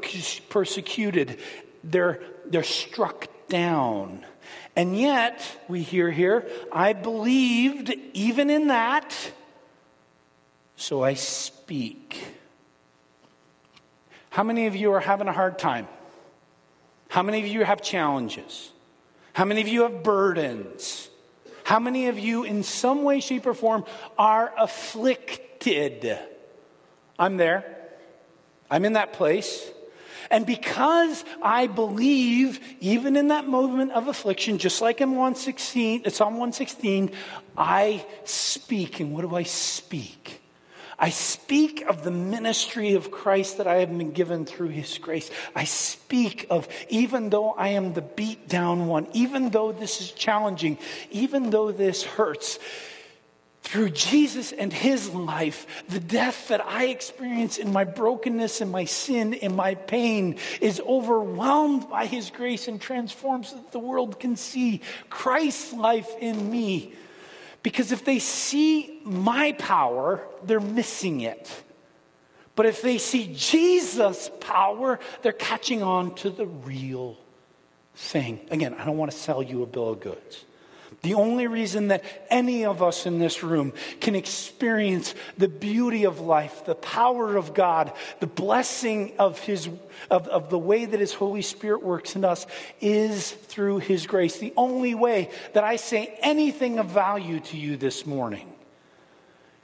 persecuted, 0.49 1.39
they're, 1.83 2.21
they're 2.45 2.63
struck 2.63 3.27
down. 3.47 4.25
And 4.75 4.97
yet, 4.97 5.41
we 5.67 5.81
hear 5.81 6.11
here, 6.11 6.47
I 6.71 6.93
believed 6.93 7.93
even 8.13 8.49
in 8.49 8.67
that 8.67 9.13
so 10.79 11.03
I 11.03 11.13
speak. 11.15 12.23
How 14.29 14.43
many 14.43 14.67
of 14.67 14.75
you 14.75 14.93
are 14.93 15.01
having 15.01 15.27
a 15.27 15.33
hard 15.33 15.59
time? 15.59 15.87
How 17.09 17.21
many 17.21 17.41
of 17.41 17.47
you 17.47 17.65
have 17.65 17.81
challenges? 17.81 18.71
How 19.33 19.43
many 19.43 19.61
of 19.61 19.67
you 19.67 19.83
have 19.83 20.03
burdens? 20.03 21.09
How 21.65 21.79
many 21.79 22.07
of 22.07 22.17
you, 22.17 22.43
in 22.43 22.63
some 22.63 23.03
way, 23.03 23.19
shape, 23.19 23.45
or 23.45 23.53
form, 23.53 23.83
are 24.17 24.53
afflicted? 24.57 26.17
I'm 27.17 27.37
there. 27.37 27.65
I'm 28.71 28.85
in 28.85 28.93
that 28.93 29.13
place. 29.13 29.69
And 30.31 30.45
because 30.45 31.25
I 31.41 31.67
believe, 31.67 32.59
even 32.79 33.15
in 33.15 33.29
that 33.29 33.47
moment 33.47 33.91
of 33.93 34.07
affliction, 34.07 34.59
just 34.59 34.81
like 34.81 35.01
in 35.01 35.11
116, 35.11 36.03
uh, 36.05 36.09
Psalm 36.09 36.33
116, 36.33 37.11
I 37.57 38.05
speak. 38.25 38.99
And 38.99 39.13
what 39.13 39.21
do 39.21 39.35
I 39.35 39.43
speak? 39.43 40.41
I 40.99 41.09
speak 41.09 41.81
of 41.87 42.03
the 42.03 42.11
ministry 42.11 42.93
of 42.93 43.09
Christ 43.09 43.57
that 43.57 43.67
I 43.67 43.75
have 43.75 43.97
been 43.97 44.11
given 44.11 44.45
through 44.45 44.67
his 44.67 44.97
grace. 44.97 45.31
I 45.55 45.63
speak 45.63 46.45
of 46.49 46.67
even 46.89 47.29
though 47.29 47.51
I 47.51 47.69
am 47.69 47.93
the 47.93 48.01
beat 48.01 48.49
down 48.49 48.87
one, 48.87 49.07
even 49.13 49.49
though 49.49 49.71
this 49.71 50.01
is 50.01 50.11
challenging, 50.11 50.77
even 51.09 51.51
though 51.51 51.71
this 51.71 52.03
hurts, 52.03 52.59
through 53.69 53.91
Jesus 53.91 54.51
and 54.51 54.73
his 54.73 55.13
life, 55.13 55.83
the 55.89 55.99
death 55.99 56.47
that 56.47 56.65
I 56.65 56.85
experience 56.85 57.59
in 57.59 57.71
my 57.71 57.83
brokenness 57.83 58.61
and 58.61 58.71
my 58.71 58.85
sin 58.85 59.35
and 59.35 59.55
my 59.55 59.75
pain 59.75 60.37
is 60.59 60.81
overwhelmed 60.81 61.87
by 61.87 62.07
his 62.07 62.31
grace 62.31 62.67
and 62.67 62.81
transforms 62.81 63.49
so 63.49 63.57
that 63.57 63.71
the 63.71 63.77
world 63.77 64.19
can 64.19 64.37
see 64.37 64.81
Christ's 65.11 65.71
life 65.71 66.09
in 66.19 66.49
me 66.49 66.93
because 67.61 67.91
if 67.91 68.03
they 68.03 68.17
see 68.17 69.01
my 69.03 69.51
power, 69.51 70.23
they're 70.41 70.59
missing 70.59 71.21
it. 71.21 71.47
But 72.55 72.65
if 72.65 72.81
they 72.81 72.97
see 72.97 73.35
Jesus' 73.35 74.31
power, 74.39 74.99
they're 75.21 75.31
catching 75.31 75.83
on 75.83 76.15
to 76.15 76.31
the 76.31 76.47
real 76.47 77.17
thing. 77.93 78.39
Again, 78.49 78.73
I 78.73 78.83
don't 78.83 78.97
want 78.97 79.11
to 79.11 79.17
sell 79.17 79.43
you 79.43 79.61
a 79.61 79.67
bill 79.67 79.89
of 79.89 79.99
goods. 79.99 80.43
The 81.01 81.13
only 81.13 81.47
reason 81.47 81.87
that 81.87 82.03
any 82.29 82.65
of 82.65 82.83
us 82.83 83.05
in 83.05 83.19
this 83.19 83.41
room 83.41 83.73
can 84.01 84.15
experience 84.15 85.15
the 85.37 85.47
beauty 85.47 86.03
of 86.03 86.19
life, 86.19 86.65
the 86.65 86.75
power 86.75 87.37
of 87.37 87.53
God, 87.53 87.93
the 88.19 88.27
blessing 88.27 89.13
of, 89.17 89.39
his, 89.39 89.69
of, 90.11 90.27
of 90.27 90.49
the 90.49 90.59
way 90.59 90.83
that 90.85 90.99
His 90.99 91.13
Holy 91.13 91.41
Spirit 91.41 91.83
works 91.83 92.17
in 92.17 92.25
us 92.25 92.45
is 92.81 93.31
through 93.31 93.79
His 93.79 94.07
grace. 94.07 94.39
The 94.39 94.53
only 94.57 94.93
way 94.93 95.29
that 95.53 95.63
I 95.63 95.77
say 95.77 96.17
anything 96.21 96.79
of 96.79 96.87
value 96.87 97.39
to 97.39 97.57
you 97.57 97.77
this 97.77 98.05
morning 98.05 98.53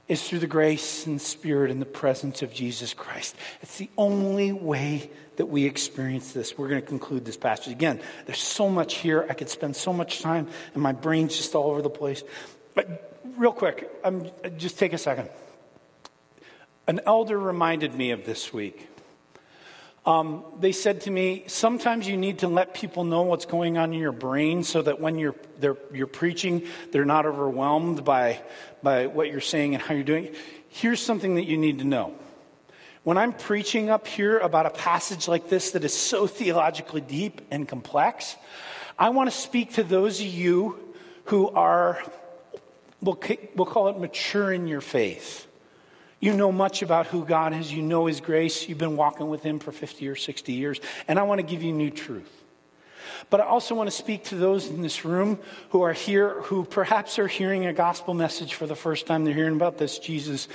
is 0.08 0.26
through 0.26 0.38
the 0.38 0.46
grace 0.46 1.06
and 1.06 1.20
spirit 1.20 1.70
and 1.70 1.80
the 1.80 1.86
presence 1.86 2.42
of 2.42 2.52
Jesus 2.52 2.94
Christ. 2.94 3.34
It's 3.60 3.78
the 3.78 3.90
only 3.98 4.52
way 4.52 5.10
that 5.36 5.46
we 5.46 5.64
experience 5.64 6.32
this. 6.32 6.56
We're 6.56 6.68
going 6.68 6.80
to 6.80 6.86
conclude 6.86 7.24
this 7.24 7.36
passage. 7.36 7.72
Again, 7.72 8.00
there's 8.24 8.40
so 8.40 8.68
much 8.68 8.94
here. 8.94 9.26
I 9.28 9.34
could 9.34 9.50
spend 9.50 9.74
so 9.76 9.92
much 9.92 10.22
time, 10.22 10.48
and 10.74 10.82
my 10.82 10.92
brain's 10.92 11.36
just 11.36 11.54
all 11.54 11.70
over 11.70 11.82
the 11.82 11.90
place. 11.90 12.22
But 12.74 13.20
real 13.36 13.52
quick, 13.52 13.90
I'm, 14.04 14.30
just 14.56 14.78
take 14.78 14.92
a 14.92 14.98
second. 14.98 15.28
An 16.86 17.00
elder 17.04 17.38
reminded 17.38 17.94
me 17.94 18.12
of 18.12 18.24
this 18.24 18.52
week. 18.52 18.88
Um, 20.06 20.44
they 20.60 20.70
said 20.70 21.00
to 21.02 21.10
me, 21.10 21.44
sometimes 21.48 22.06
you 22.06 22.16
need 22.16 22.38
to 22.38 22.48
let 22.48 22.74
people 22.74 23.02
know 23.02 23.22
what's 23.22 23.44
going 23.44 23.76
on 23.76 23.92
in 23.92 23.98
your 23.98 24.12
brain 24.12 24.62
so 24.62 24.80
that 24.82 25.00
when 25.00 25.18
you're, 25.18 25.34
you're 25.92 26.06
preaching, 26.06 26.62
they're 26.92 27.04
not 27.04 27.26
overwhelmed 27.26 28.04
by, 28.04 28.40
by 28.84 29.08
what 29.08 29.32
you're 29.32 29.40
saying 29.40 29.74
and 29.74 29.82
how 29.82 29.94
you're 29.94 30.04
doing. 30.04 30.32
Here's 30.68 31.00
something 31.00 31.34
that 31.34 31.46
you 31.46 31.58
need 31.58 31.80
to 31.80 31.84
know. 31.84 32.14
When 33.02 33.18
I'm 33.18 33.32
preaching 33.32 33.90
up 33.90 34.06
here 34.06 34.38
about 34.38 34.66
a 34.66 34.70
passage 34.70 35.26
like 35.26 35.48
this 35.48 35.72
that 35.72 35.82
is 35.82 35.92
so 35.92 36.28
theologically 36.28 37.00
deep 37.00 37.40
and 37.50 37.68
complex, 37.68 38.36
I 38.96 39.10
want 39.10 39.28
to 39.28 39.36
speak 39.36 39.74
to 39.74 39.82
those 39.82 40.20
of 40.20 40.26
you 40.26 40.94
who 41.24 41.48
are, 41.50 42.00
we'll, 43.00 43.20
we'll 43.56 43.66
call 43.66 43.88
it 43.88 43.98
mature 43.98 44.52
in 44.52 44.68
your 44.68 44.80
faith. 44.80 45.48
You 46.18 46.32
know 46.32 46.50
much 46.50 46.82
about 46.82 47.06
who 47.06 47.24
God 47.24 47.52
is. 47.54 47.72
You 47.72 47.82
know 47.82 48.06
His 48.06 48.20
grace. 48.20 48.68
You've 48.68 48.78
been 48.78 48.96
walking 48.96 49.28
with 49.28 49.42
Him 49.42 49.58
for 49.58 49.72
50 49.72 50.08
or 50.08 50.16
60 50.16 50.52
years. 50.52 50.80
And 51.08 51.18
I 51.18 51.22
want 51.22 51.40
to 51.40 51.46
give 51.46 51.62
you 51.62 51.72
new 51.72 51.90
truth. 51.90 52.30
But 53.30 53.40
I 53.40 53.44
also 53.44 53.74
want 53.74 53.88
to 53.88 53.96
speak 53.96 54.24
to 54.24 54.36
those 54.36 54.68
in 54.68 54.82
this 54.82 55.04
room 55.04 55.38
who 55.70 55.82
are 55.82 55.92
here 55.92 56.40
who 56.42 56.64
perhaps 56.64 57.18
are 57.18 57.26
hearing 57.26 57.66
a 57.66 57.72
gospel 57.72 58.14
message 58.14 58.54
for 58.54 58.66
the 58.66 58.76
first 58.76 59.06
time. 59.06 59.24
They're 59.24 59.34
hearing 59.34 59.56
about 59.56 59.78
this 59.78 59.98
Jesus 59.98 60.48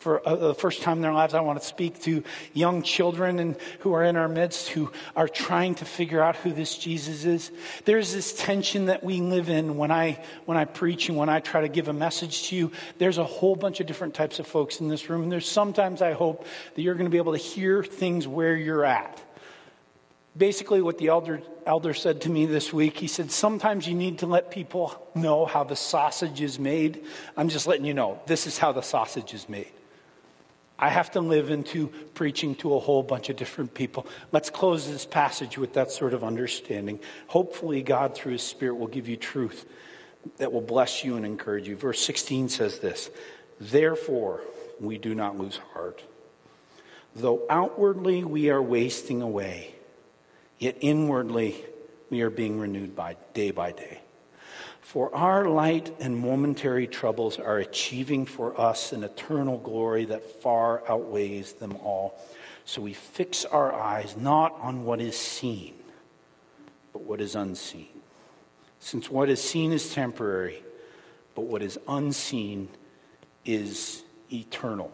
for 0.00 0.26
uh, 0.26 0.34
the 0.34 0.54
first 0.54 0.80
time 0.80 0.96
in 0.96 1.02
their 1.02 1.12
lives, 1.12 1.34
I 1.34 1.40
want 1.40 1.60
to 1.60 1.66
speak 1.66 2.00
to 2.04 2.24
young 2.54 2.82
children 2.82 3.38
and 3.38 3.54
who 3.80 3.92
are 3.92 4.02
in 4.02 4.16
our 4.16 4.28
midst 4.28 4.70
who 4.70 4.90
are 5.14 5.28
trying 5.28 5.74
to 5.76 5.84
figure 5.84 6.22
out 6.22 6.36
who 6.36 6.52
this 6.52 6.76
Jesus 6.78 7.26
is. 7.26 7.50
There's 7.84 8.10
this 8.10 8.32
tension 8.32 8.86
that 8.86 9.04
we 9.04 9.20
live 9.20 9.50
in 9.50 9.76
when 9.76 9.90
I, 9.90 10.24
when 10.46 10.56
I 10.56 10.64
preach 10.64 11.10
and 11.10 11.18
when 11.18 11.28
I 11.28 11.40
try 11.40 11.60
to 11.60 11.68
give 11.68 11.88
a 11.88 11.92
message 11.92 12.48
to 12.48 12.56
you. 12.56 12.72
There's 12.96 13.18
a 13.18 13.24
whole 13.24 13.54
bunch 13.54 13.80
of 13.80 13.86
different 13.86 14.14
types 14.14 14.38
of 14.38 14.46
folks 14.46 14.80
in 14.80 14.88
this 14.88 15.10
room. 15.10 15.24
And 15.24 15.30
there's 15.30 15.46
sometimes 15.46 16.00
I 16.00 16.14
hope 16.14 16.46
that 16.74 16.80
you're 16.80 16.94
going 16.94 17.04
to 17.04 17.10
be 17.10 17.18
able 17.18 17.32
to 17.32 17.38
hear 17.38 17.84
things 17.84 18.26
where 18.26 18.56
you're 18.56 18.86
at. 18.86 19.22
Basically, 20.34 20.80
what 20.80 20.96
the 20.96 21.08
elder, 21.08 21.42
elder 21.66 21.92
said 21.92 22.22
to 22.22 22.30
me 22.30 22.46
this 22.46 22.72
week, 22.72 22.96
he 22.96 23.06
said, 23.06 23.30
Sometimes 23.30 23.86
you 23.86 23.94
need 23.94 24.20
to 24.20 24.26
let 24.26 24.50
people 24.50 25.10
know 25.14 25.44
how 25.44 25.64
the 25.64 25.76
sausage 25.76 26.40
is 26.40 26.58
made. 26.58 27.04
I'm 27.36 27.50
just 27.50 27.66
letting 27.66 27.84
you 27.84 27.92
know, 27.92 28.18
this 28.26 28.46
is 28.46 28.56
how 28.56 28.72
the 28.72 28.80
sausage 28.80 29.34
is 29.34 29.46
made. 29.46 29.70
I 30.80 30.88
have 30.88 31.10
to 31.12 31.20
live 31.20 31.50
into 31.50 31.88
preaching 32.14 32.54
to 32.56 32.74
a 32.74 32.80
whole 32.80 33.02
bunch 33.02 33.28
of 33.28 33.36
different 33.36 33.74
people. 33.74 34.06
Let's 34.32 34.48
close 34.48 34.88
this 34.88 35.04
passage 35.04 35.58
with 35.58 35.74
that 35.74 35.90
sort 35.90 36.14
of 36.14 36.24
understanding. 36.24 37.00
Hopefully, 37.26 37.82
God, 37.82 38.14
through 38.14 38.32
His 38.32 38.42
Spirit, 38.42 38.76
will 38.76 38.86
give 38.86 39.06
you 39.06 39.18
truth 39.18 39.66
that 40.38 40.52
will 40.52 40.62
bless 40.62 41.04
you 41.04 41.16
and 41.16 41.26
encourage 41.26 41.68
you. 41.68 41.76
Verse 41.76 42.00
16 42.04 42.48
says 42.48 42.78
this 42.78 43.10
Therefore, 43.60 44.40
we 44.80 44.96
do 44.96 45.14
not 45.14 45.38
lose 45.38 45.58
heart. 45.74 46.02
Though 47.14 47.44
outwardly 47.50 48.24
we 48.24 48.48
are 48.48 48.62
wasting 48.62 49.20
away, 49.20 49.74
yet 50.58 50.78
inwardly 50.80 51.62
we 52.08 52.22
are 52.22 52.30
being 52.30 52.58
renewed 52.58 52.96
by 52.96 53.16
day 53.34 53.50
by 53.50 53.72
day. 53.72 54.00
For 54.90 55.14
our 55.14 55.44
light 55.44 55.94
and 56.00 56.16
momentary 56.16 56.88
troubles 56.88 57.38
are 57.38 57.58
achieving 57.58 58.26
for 58.26 58.60
us 58.60 58.90
an 58.90 59.04
eternal 59.04 59.56
glory 59.56 60.06
that 60.06 60.42
far 60.42 60.82
outweighs 60.90 61.52
them 61.52 61.76
all. 61.76 62.18
So 62.64 62.82
we 62.82 62.94
fix 62.94 63.44
our 63.44 63.72
eyes 63.72 64.16
not 64.16 64.52
on 64.60 64.84
what 64.84 65.00
is 65.00 65.16
seen, 65.16 65.74
but 66.92 67.02
what 67.02 67.20
is 67.20 67.36
unseen. 67.36 67.86
Since 68.80 69.08
what 69.08 69.30
is 69.30 69.40
seen 69.40 69.70
is 69.70 69.94
temporary, 69.94 70.60
but 71.36 71.42
what 71.42 71.62
is 71.62 71.78
unseen 71.86 72.68
is 73.44 74.02
eternal. 74.32 74.90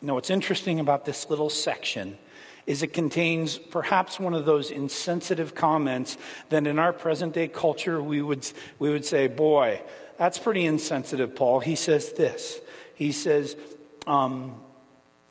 Now, 0.00 0.14
what's 0.14 0.28
interesting 0.28 0.80
about 0.80 1.04
this 1.04 1.30
little 1.30 1.50
section 1.50 2.18
is 2.66 2.82
it 2.82 2.92
contains 2.92 3.58
perhaps 3.58 4.20
one 4.20 4.34
of 4.34 4.44
those 4.44 4.70
insensitive 4.70 5.54
comments 5.54 6.16
that 6.50 6.66
in 6.66 6.78
our 6.78 6.92
present 6.92 7.34
day 7.34 7.48
culture 7.48 8.02
we 8.02 8.22
would, 8.22 8.46
we 8.78 8.90
would 8.90 9.04
say, 9.04 9.26
Boy, 9.26 9.82
that's 10.16 10.38
pretty 10.38 10.64
insensitive, 10.64 11.34
Paul. 11.34 11.60
He 11.60 11.74
says 11.74 12.12
this 12.12 12.60
He 12.94 13.12
says, 13.12 13.56
um, 14.06 14.54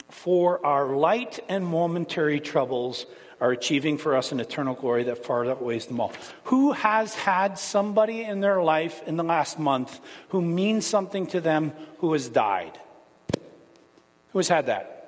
For 0.10 0.65
our 0.65 0.96
light 0.96 1.39
and 1.48 1.65
momentary 1.65 2.39
troubles 2.39 3.06
are 3.39 3.52
achieving 3.52 3.98
for 3.98 4.15
us 4.15 4.32
an 4.32 4.39
eternal 4.39 4.76
glory 4.76 5.04
that 5.06 5.26
far 5.26 5.46
outweighs 5.46 5.88
them 5.88 6.00
all. 6.00 6.13
Who 6.46 6.74
has 6.74 7.15
had 7.15 7.58
somebody 7.58 8.24
in 8.24 8.39
their 8.39 8.62
life 8.62 9.02
in 9.08 9.17
the 9.17 9.24
last 9.24 9.58
month 9.58 10.00
who 10.30 10.41
means 10.44 10.86
something 10.86 11.26
to 11.28 11.41
them 11.41 11.74
who 11.98 12.13
has 12.13 12.30
died? 12.30 12.80
Who 14.34 14.39
has 14.39 14.48
had 14.48 14.67
that? 14.67 15.00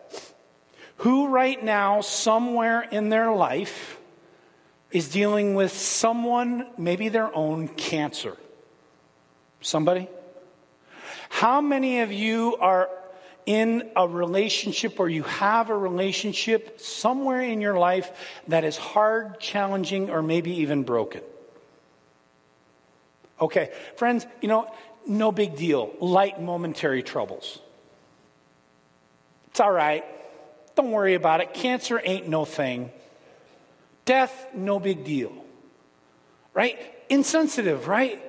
Who, 0.97 1.27
right 1.27 1.61
now, 1.61 2.01
somewhere 2.01 2.81
in 2.81 3.09
their 3.09 3.31
life, 3.31 3.97
is 4.91 5.09
dealing 5.09 5.55
with 5.55 5.73
someone, 5.73 6.67
maybe 6.77 7.09
their 7.09 7.35
own 7.35 7.67
cancer? 7.67 8.37
Somebody? 9.59 10.07
How 11.29 11.61
many 11.61 12.01
of 12.01 12.11
you 12.11 12.57
are 12.57 12.89
in 13.45 13.89
a 13.95 14.07
relationship 14.07 14.99
or 14.99 15.09
you 15.09 15.23
have 15.23 15.69
a 15.69 15.77
relationship 15.77 16.79
somewhere 16.79 17.41
in 17.41 17.59
your 17.59 17.77
life 17.77 18.11
that 18.47 18.63
is 18.63 18.77
hard, 18.77 19.39
challenging, 19.39 20.09
or 20.09 20.21
maybe 20.21 20.61
even 20.61 20.83
broken? 20.83 21.21
Okay, 23.41 23.71
friends, 23.97 24.25
you 24.41 24.47
know, 24.47 24.71
no 25.07 25.31
big 25.31 25.55
deal. 25.55 25.91
Light 25.99 26.41
momentary 26.41 27.03
troubles. 27.03 27.59
It's 29.47 29.59
all 29.59 29.71
right. 29.71 30.05
Don't 30.75 30.91
worry 30.91 31.13
about 31.13 31.41
it. 31.41 31.53
Cancer 31.53 32.01
ain't 32.03 32.27
no 32.27 32.45
thing. 32.45 32.91
Death, 34.05 34.47
no 34.53 34.79
big 34.79 35.03
deal. 35.03 35.33
Right? 36.53 36.79
Insensitive, 37.09 37.87
right? 37.87 38.23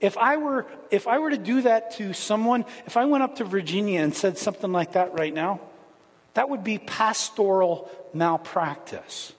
If 0.00 0.16
I 0.16 0.36
were 0.36 0.66
if 0.90 1.08
I 1.08 1.18
were 1.18 1.30
to 1.30 1.38
do 1.38 1.62
that 1.62 1.92
to 1.96 2.12
someone, 2.12 2.64
if 2.86 2.96
I 2.96 3.04
went 3.04 3.24
up 3.24 3.36
to 3.36 3.44
Virginia 3.44 4.00
and 4.00 4.14
said 4.14 4.38
something 4.38 4.72
like 4.72 4.92
that 4.92 5.12
right 5.18 5.34
now, 5.34 5.60
that 6.34 6.48
would 6.48 6.64
be 6.64 6.78
pastoral 6.78 7.90
malpractice. 8.14 9.32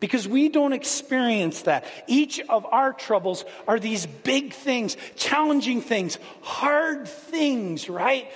Because 0.00 0.28
we 0.28 0.50
don't 0.50 0.74
experience 0.74 1.62
that. 1.62 1.86
Each 2.06 2.38
of 2.40 2.66
our 2.66 2.92
troubles 2.92 3.44
are 3.66 3.80
these 3.80 4.04
big 4.04 4.52
things, 4.52 4.98
challenging 5.16 5.80
things, 5.80 6.18
hard 6.42 7.08
things, 7.08 7.88
right? 7.88 8.30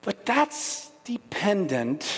But 0.00 0.24
that's 0.24 0.90
dependent 1.04 2.10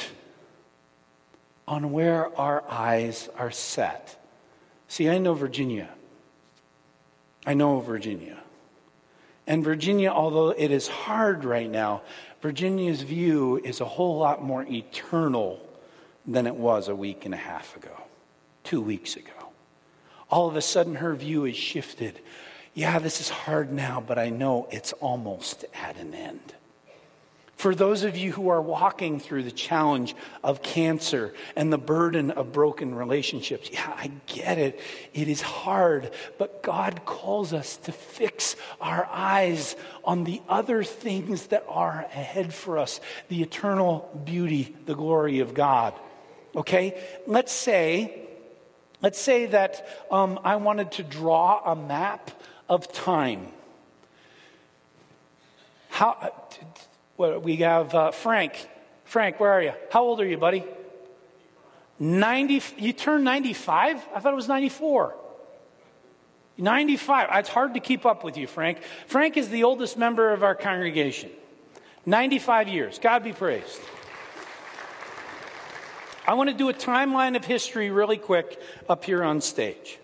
on 1.68 1.92
where 1.92 2.37
our 2.38 2.62
eyes 2.68 3.29
are 3.37 3.50
set. 3.50 4.22
See, 4.88 5.09
I 5.09 5.18
know 5.18 5.35
Virginia. 5.35 5.88
I 7.44 7.55
know 7.55 7.81
Virginia. 7.81 8.38
And 9.46 9.62
Virginia, 9.62 10.11
although 10.11 10.50
it 10.50 10.70
is 10.70 10.88
hard 10.88 11.44
right 11.44 11.70
now, 11.70 12.02
Virginia's 12.40 13.02
view 13.02 13.61
is 13.62 13.81
a 13.81 13.85
whole 13.85 14.18
lot 14.18 14.42
more 14.42 14.64
eternal 14.64 15.61
than 16.26 16.46
it 16.46 16.57
was 16.57 16.88
a 16.88 16.94
week 16.94 17.24
and 17.24 17.35
a 17.35 17.38
half 17.38 17.76
ago, 17.76 17.96
two 18.64 18.81
weeks 18.81 19.16
ago. 19.16 19.31
All 20.29 20.48
of 20.48 20.57
a 20.57 20.62
sudden, 20.62 20.96
her 20.96 21.14
view 21.14 21.44
is 21.44 21.57
shifted. 21.57 22.20
Yeah, 22.74 22.98
this 22.98 23.20
is 23.20 23.29
hard 23.29 23.72
now, 23.72 24.02
but 24.05 24.18
I 24.18 24.29
know 24.29 24.66
it's 24.72 24.92
almost 24.94 25.64
at 25.72 25.96
an 25.96 26.14
end. 26.14 26.55
For 27.57 27.75
those 27.75 28.03
of 28.03 28.19
you 28.19 28.33
who 28.33 28.51
are 28.51 28.61
walking 28.61 29.19
through 29.19 29.45
the 29.45 29.51
challenge 29.51 30.14
of 30.45 30.62
cancer 30.62 31.33
and 31.57 31.73
the 31.73 31.79
burden 31.79 32.31
of 32.31 32.53
broken 32.53 32.95
relationships, 32.95 33.71
yeah, 33.73 33.95
I 33.97 34.11
get 34.27 34.59
it. 34.59 34.79
It 35.14 35.27
is 35.27 35.40
hard, 35.40 36.11
but 36.37 36.62
God 36.62 37.07
calls 37.07 37.55
us 37.55 37.79
to 37.79 37.92
fix 37.92 38.57
our 38.79 39.09
eyes 39.11 39.75
on 40.05 40.25
the 40.25 40.42
other 40.51 40.85
things 40.85 41.47
that 41.47 41.64
are 41.66 42.07
ahead 42.12 42.53
for 42.53 42.77
us 42.77 43.01
the 43.29 43.42
eternal 43.42 44.11
beauty, 44.27 44.77
the 44.85 44.95
glory 44.95 45.40
of 45.40 45.55
God. 45.55 45.95
Okay? 46.55 47.03
Let's 47.27 47.53
say, 47.53 48.21
let's 49.01 49.19
say 49.19 49.47
that 49.47 50.05
um, 50.11 50.38
I 50.45 50.57
wanted 50.57 50.92
to 50.92 51.03
draw 51.03 51.62
a 51.64 51.75
map 51.75 52.31
of 52.69 52.92
time. 52.92 53.49
How 55.88 56.35
we 57.18 57.57
have 57.57 57.94
uh, 57.94 58.11
Frank. 58.11 58.68
Frank, 59.05 59.40
where 59.40 59.52
are 59.52 59.62
you? 59.62 59.72
How 59.90 60.02
old 60.02 60.20
are 60.20 60.26
you, 60.26 60.37
buddy? 60.37 60.64
90. 61.98 62.62
You 62.79 62.92
turned 62.92 63.24
95? 63.24 64.07
I 64.14 64.20
thought 64.20 64.33
it 64.33 64.37
was 64.37 64.48
94. 64.48 65.14
95. 66.59 67.29
It's 67.33 67.48
hard 67.48 67.74
to 67.74 67.81
keep 67.81 68.05
up 68.07 68.24
with 68.24 68.37
you, 68.37 68.46
Frank. 68.46 68.83
Frank 69.07 69.37
is 69.37 69.48
the 69.48 69.64
oldest 69.64 69.96
member 69.96 70.33
of 70.33 70.42
our 70.42 70.55
congregation. 70.55 71.31
95 72.05 72.68
years. 72.68 72.98
God 72.98 73.24
be 73.24 73.33
praised. 73.33 73.81
I 76.26 76.35
want 76.35 76.50
to 76.50 76.57
do 76.57 76.68
a 76.68 76.74
timeline 76.74 77.37
of 77.37 77.44
history 77.44 77.90
really 77.90 78.16
quick 78.16 78.61
up 78.88 79.05
here 79.05 79.22
on 79.22 79.40
stage. 79.40 79.98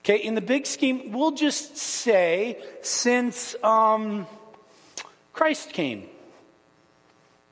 Okay, 0.00 0.16
in 0.16 0.34
the 0.34 0.40
big 0.40 0.66
scheme, 0.66 1.12
we'll 1.12 1.30
just 1.30 1.76
say 1.76 2.62
since. 2.82 3.54
Um, 3.62 4.26
Christ 5.34 5.72
came. 5.72 6.08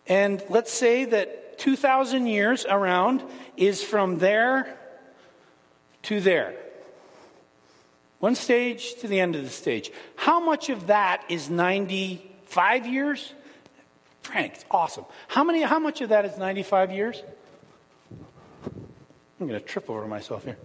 And 0.06 0.42
let's 0.48 0.72
say 0.72 1.04
that 1.04 1.58
2,000 1.58 2.26
years 2.26 2.64
around 2.64 3.22
is 3.56 3.82
from 3.82 4.18
there 4.18 4.78
to 6.04 6.20
there. 6.20 6.54
One 8.18 8.34
stage 8.34 8.94
to 9.00 9.08
the 9.08 9.20
end 9.20 9.34
of 9.36 9.42
the 9.42 9.50
stage. 9.50 9.90
How 10.16 10.40
much 10.40 10.70
of 10.70 10.86
that 10.86 11.24
is 11.28 11.50
95 11.50 12.86
years? 12.86 13.32
Frank, 14.22 14.54
it's 14.54 14.64
awesome. 14.70 15.04
How, 15.26 15.42
many, 15.42 15.62
how 15.62 15.80
much 15.80 16.00
of 16.00 16.10
that 16.10 16.24
is 16.24 16.38
95 16.38 16.92
years? 16.92 17.22
I'm 19.40 19.48
going 19.48 19.60
to 19.60 19.66
trip 19.66 19.90
over 19.90 20.06
myself 20.06 20.44
here. 20.44 20.56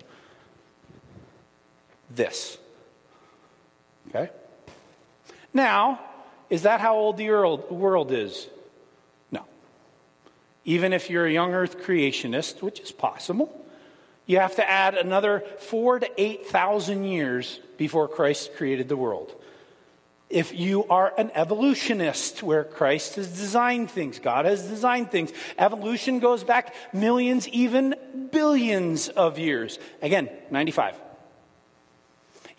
This. 2.11 2.59
Okay? 4.09 4.29
Now, 5.51 5.99
is 6.49 6.63
that 6.63 6.79
how 6.79 6.95
old 6.95 7.17
the 7.17 7.29
world 7.29 8.11
is? 8.11 8.47
No. 9.31 9.43
Even 10.65 10.93
if 10.93 11.09
you're 11.09 11.25
a 11.25 11.31
young 11.31 11.53
earth 11.53 11.79
creationist, 11.79 12.61
which 12.61 12.79
is 12.79 12.91
possible, 12.91 13.65
you 14.25 14.39
have 14.39 14.55
to 14.57 14.69
add 14.69 14.95
another 14.95 15.43
four 15.59 15.99
to 15.99 16.21
8,000 16.21 17.05
years 17.05 17.59
before 17.77 18.07
Christ 18.07 18.55
created 18.55 18.89
the 18.89 18.97
world. 18.97 19.33
If 20.29 20.53
you 20.53 20.83
are 20.89 21.13
an 21.17 21.31
evolutionist, 21.33 22.43
where 22.43 22.65
Christ 22.65 23.15
has 23.15 23.29
designed 23.29 23.89
things, 23.89 24.19
God 24.19 24.43
has 24.43 24.61
designed 24.63 25.09
things, 25.09 25.31
evolution 25.57 26.19
goes 26.19 26.43
back 26.43 26.75
millions, 26.91 27.47
even 27.47 27.95
billions 28.29 29.07
of 29.07 29.39
years. 29.39 29.79
Again, 30.01 30.29
95. 30.51 30.95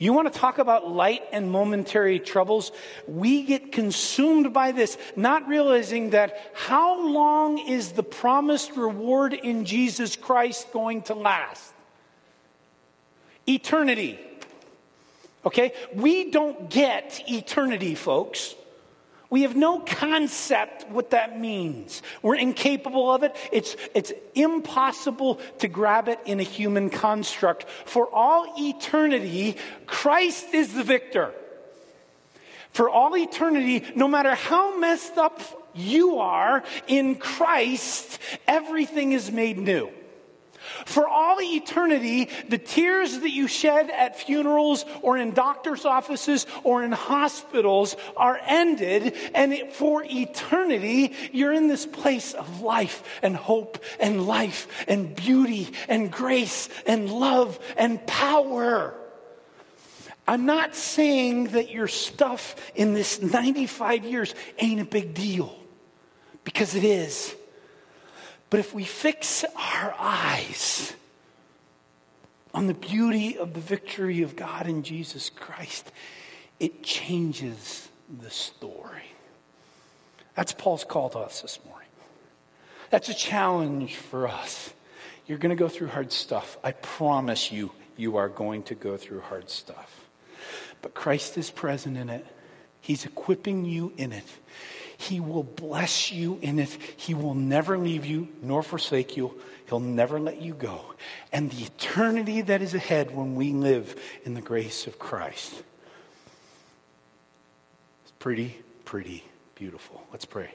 You 0.01 0.13
want 0.13 0.33
to 0.33 0.39
talk 0.39 0.59
about 0.59 0.89
light 0.89 1.23
and 1.33 1.51
momentary 1.51 2.21
troubles? 2.21 2.71
We 3.09 3.43
get 3.43 3.73
consumed 3.73 4.55
by 4.55 4.71
this, 4.71 4.97
not 5.17 5.49
realizing 5.49 6.11
that 6.11 6.39
how 6.55 7.05
long 7.05 7.59
is 7.59 7.93
the 7.93 8.05
promised 8.05 8.77
reward 8.77 9.35
in 9.35 9.65
Jesus 9.65 10.15
Christ 10.15 10.73
going 10.73 11.03
to 11.03 11.15
last? 11.15 11.75
Eternity. 13.49 14.21
Okay? 15.45 15.73
We 15.93 16.31
don't 16.31 16.71
get 16.71 17.25
eternity, 17.27 17.97
folks. 17.97 18.55
We 19.31 19.43
have 19.43 19.55
no 19.55 19.81
concept 19.81 20.89
what 20.91 21.11
that 21.11 21.39
means. 21.39 22.03
We're 22.23 22.37
incapable 22.37 23.13
of 23.13 23.23
it. 23.23 23.37
It's, 23.53 23.77
it's 23.95 24.13
impossible 24.35 25.41
to 25.59 25.69
grab 25.69 26.09
it 26.09 26.19
in 26.25 26.41
a 26.41 26.45
human 26.45 26.89
construct. 26.89 27.67
For 27.85 28.09
all 28.11 28.55
eternity, 28.59 29.57
Christ 29.87 30.55
is 30.55 30.73
the 30.73 30.83
victor. 30.83 31.35
For 32.71 32.89
all 32.89 33.17
eternity, 33.17 33.85
no 33.95 34.09
matter 34.09 34.35
how 34.35 34.79
messed 34.79 35.19
up 35.19 35.41
you 35.75 36.19
are 36.19 36.63
in 36.87 37.17
Christ, 37.17 38.19
everything 38.47 39.13
is 39.13 39.31
made 39.31 39.59
new. 39.59 39.91
For 40.87 41.09
all 41.09 41.41
eternity, 41.41 42.29
the 42.49 42.59
tears 42.59 43.19
that 43.19 43.31
you 43.31 43.49
shed 43.49 43.91
at 43.91 44.19
funerals 44.19 44.85
or 45.03 45.17
in 45.17 45.33
doctor's 45.33 45.85
offices 45.85 46.47
or 46.65 46.83
in 46.83 46.93
hospitals 46.93 47.97
are 48.17 48.41
ended. 48.47 49.15
And 49.35 49.55
for 49.73 50.05
eternity, 50.05 51.15
you're 51.33 51.53
in 51.53 51.69
this 51.69 51.87
place 51.87 52.35
of 52.35 52.61
life 52.61 53.03
and 53.23 53.37
hope 53.37 53.83
and 53.99 54.27
life 54.27 54.85
and 54.89 55.15
beauty 55.15 55.69
and 55.89 56.11
grace 56.11 56.69
and 56.87 57.11
love 57.11 57.59
and 57.77 58.05
power. 58.07 58.95
I'm 60.27 60.45
not 60.45 60.75
saying 60.75 61.45
that 61.49 61.71
your 61.71 61.89
stuff 61.89 62.55
in 62.75 62.93
this 62.93 63.23
95 63.23 64.05
years 64.05 64.35
ain't 64.59 64.79
a 64.79 64.85
big 64.85 65.15
deal, 65.15 65.59
because 66.45 66.75
it 66.75 66.85
is. 66.85 67.35
But 68.51 68.61
if 68.61 68.75
we 68.75 68.85
fix 68.85 69.45
our 69.57 69.95
eyes 69.99 70.95
on 72.55 72.67
the 72.67 72.75
beauty 72.75 73.37
of 73.37 73.55
the 73.55 73.61
victory 73.61 74.23
of 74.23 74.37
God 74.37 74.67
in 74.67 74.83
Jesus 74.83 75.31
Christ, 75.31 75.93
it 76.59 76.83
changes 76.83 77.89
the 78.21 78.31
story. 78.31 79.13
That's 80.35 80.53
Paul's 80.53 80.85
call 80.85 81.11
to 81.11 81.19
us 81.19 81.43
this 81.43 81.59
morning. 81.67 81.89
That's 82.91 83.09
a 83.09 83.15
challenge 83.15 83.97
for 83.97 84.27
us. 84.27 84.73
You're 85.27 85.39
going 85.39 85.55
to 85.55 85.61
go 85.61 85.69
through 85.69 85.89
hard 85.89 86.11
stuff. 86.11 86.57
I 86.65 86.73
promise 86.73 87.53
you, 87.53 87.73
you 87.97 88.17
are 88.17 88.29
going 88.29 88.63
to 88.65 88.75
go 88.75 88.97
through 88.97 89.21
hard 89.21 89.51
stuff. 89.51 90.07
But 90.81 90.95
Christ 90.95 91.37
is 91.37 91.51
present 91.51 91.97
in 91.97 92.09
it, 92.09 92.25
He's 92.81 93.05
equipping 93.05 93.67
you 93.67 93.93
in 93.99 94.13
it. 94.13 94.25
He 94.99 95.21
will 95.21 95.45
bless 95.45 96.11
you 96.11 96.41
in 96.43 96.59
it. 96.59 96.77
He 96.97 97.15
will 97.15 97.35
never 97.35 97.79
leave 97.79 98.05
you 98.05 98.29
nor 98.43 98.65
forsake 98.65 99.17
you. 99.17 99.41
He'll 99.69 99.79
never 99.79 100.19
let 100.19 100.43
you 100.43 100.55
go. 100.55 100.81
And 101.33 101.51
the 101.53 101.65
eternity 101.65 102.41
that 102.43 102.63
is 102.63 102.75
ahead 102.75 103.15
when 103.15 103.37
we 103.37 103.53
live 103.53 103.99
in 104.25 104.35
the 104.35 104.41
grace 104.41 104.89
of 104.89 104.99
Christ 104.99 105.53
is 108.05 108.13
pretty, 108.19 108.59
pretty 108.85 109.25
beautiful. 109.55 110.05
Let's 110.11 110.25
pray. 110.25 110.51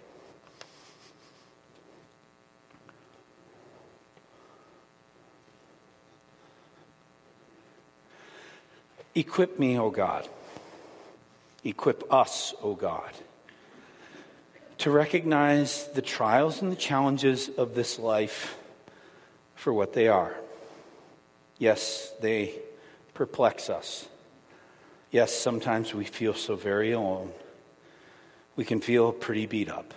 Equip 9.16 9.58
me, 9.58 9.80
O 9.80 9.90
God. 9.90 10.28
Equip 11.64 12.12
us, 12.12 12.54
O 12.62 12.76
God 12.76 13.14
to 14.84 14.92
recognize 14.92 15.88
the 15.94 16.02
trials 16.02 16.62
and 16.62 16.70
the 16.70 16.76
challenges 16.76 17.48
of 17.58 17.74
this 17.74 17.98
life 17.98 18.58
for 19.56 19.72
what 19.72 19.94
they 19.94 20.10
are. 20.10 20.36
Yes, 21.58 22.12
they 22.20 22.60
perplex 23.14 23.70
us. 23.70 24.10
Yes, 25.10 25.34
sometimes 25.34 25.94
we 25.94 26.04
feel 26.04 26.34
so 26.34 26.58
very 26.58 26.92
alone. 26.92 27.32
We 28.58 28.66
can 28.66 28.82
feel 28.82 29.14
pretty 29.14 29.46
beat 29.46 29.70
up. 29.70 29.94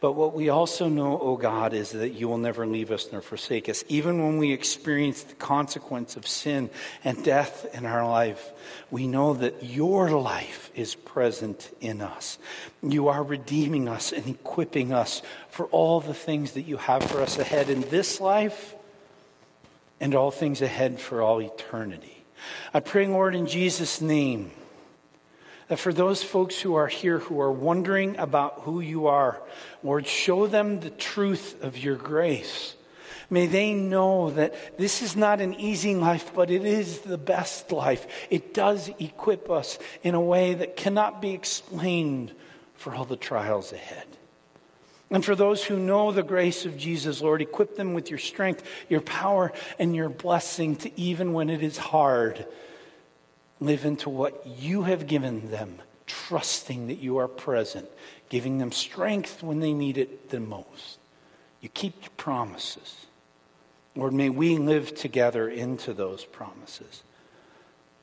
But 0.00 0.12
what 0.12 0.34
we 0.34 0.48
also 0.48 0.88
know, 0.88 1.14
O 1.14 1.32
oh 1.32 1.36
God, 1.36 1.72
is 1.72 1.90
that 1.90 2.10
you 2.10 2.28
will 2.28 2.38
never 2.38 2.66
leave 2.66 2.90
us 2.90 3.08
nor 3.10 3.20
forsake 3.20 3.68
us. 3.68 3.84
Even 3.88 4.22
when 4.22 4.38
we 4.38 4.52
experience 4.52 5.22
the 5.22 5.34
consequence 5.34 6.16
of 6.16 6.26
sin 6.26 6.70
and 7.04 7.24
death 7.24 7.66
in 7.74 7.86
our 7.86 8.06
life, 8.08 8.52
we 8.90 9.06
know 9.06 9.34
that 9.34 9.62
your 9.62 10.10
life 10.10 10.70
is 10.74 10.94
present 10.94 11.70
in 11.80 12.00
us. 12.00 12.38
You 12.82 13.08
are 13.08 13.22
redeeming 13.22 13.88
us 13.88 14.12
and 14.12 14.26
equipping 14.28 14.92
us 14.92 15.22
for 15.48 15.66
all 15.66 16.00
the 16.00 16.14
things 16.14 16.52
that 16.52 16.62
you 16.62 16.76
have 16.76 17.04
for 17.04 17.22
us 17.22 17.38
ahead 17.38 17.70
in 17.70 17.82
this 17.82 18.20
life 18.20 18.74
and 20.00 20.14
all 20.14 20.30
things 20.30 20.62
ahead 20.62 21.00
for 21.00 21.22
all 21.22 21.40
eternity. 21.40 22.24
I 22.74 22.80
pray, 22.80 23.06
Lord, 23.06 23.34
in 23.34 23.46
Jesus' 23.46 24.00
name 24.00 24.50
that 25.68 25.78
for 25.78 25.92
those 25.92 26.22
folks 26.22 26.60
who 26.60 26.74
are 26.74 26.86
here 26.86 27.18
who 27.18 27.40
are 27.40 27.50
wondering 27.50 28.16
about 28.18 28.60
who 28.60 28.80
you 28.80 29.08
are, 29.08 29.40
Lord, 29.82 30.06
show 30.06 30.46
them 30.46 30.80
the 30.80 30.90
truth 30.90 31.62
of 31.62 31.76
your 31.76 31.96
grace. 31.96 32.74
May 33.28 33.46
they 33.46 33.74
know 33.74 34.30
that 34.30 34.78
this 34.78 35.02
is 35.02 35.16
not 35.16 35.40
an 35.40 35.54
easy 35.54 35.96
life, 35.96 36.30
but 36.34 36.50
it 36.50 36.64
is 36.64 37.00
the 37.00 37.18
best 37.18 37.72
life. 37.72 38.06
It 38.30 38.54
does 38.54 38.90
equip 39.00 39.50
us 39.50 39.78
in 40.04 40.14
a 40.14 40.20
way 40.20 40.54
that 40.54 40.76
cannot 40.76 41.20
be 41.20 41.32
explained 41.32 42.32
for 42.74 42.94
all 42.94 43.04
the 43.04 43.16
trials 43.16 43.72
ahead. 43.72 44.06
And 45.10 45.24
for 45.24 45.34
those 45.34 45.64
who 45.64 45.78
know 45.78 46.12
the 46.12 46.22
grace 46.22 46.66
of 46.66 46.76
Jesus, 46.76 47.20
Lord, 47.20 47.42
equip 47.42 47.76
them 47.76 47.94
with 47.94 48.10
your 48.10 48.18
strength, 48.18 48.64
your 48.88 49.00
power, 49.00 49.52
and 49.78 49.94
your 49.94 50.08
blessing 50.08 50.76
to 50.76 51.00
even 51.00 51.32
when 51.32 51.50
it 51.50 51.62
is 51.62 51.76
hard 51.76 52.46
live 53.60 53.84
into 53.84 54.10
what 54.10 54.46
you 54.46 54.82
have 54.82 55.06
given 55.06 55.50
them, 55.50 55.78
trusting 56.06 56.88
that 56.88 56.98
you 56.98 57.18
are 57.18 57.28
present, 57.28 57.88
giving 58.28 58.58
them 58.58 58.72
strength 58.72 59.42
when 59.42 59.60
they 59.60 59.72
need 59.72 59.98
it 59.98 60.30
the 60.30 60.40
most. 60.40 60.98
You 61.60 61.68
keep 61.68 62.00
your 62.02 62.10
promises. 62.16 63.06
Lord, 63.94 64.12
may 64.12 64.28
we 64.28 64.58
live 64.58 64.94
together 64.94 65.48
into 65.48 65.94
those 65.94 66.24
promises. 66.24 67.02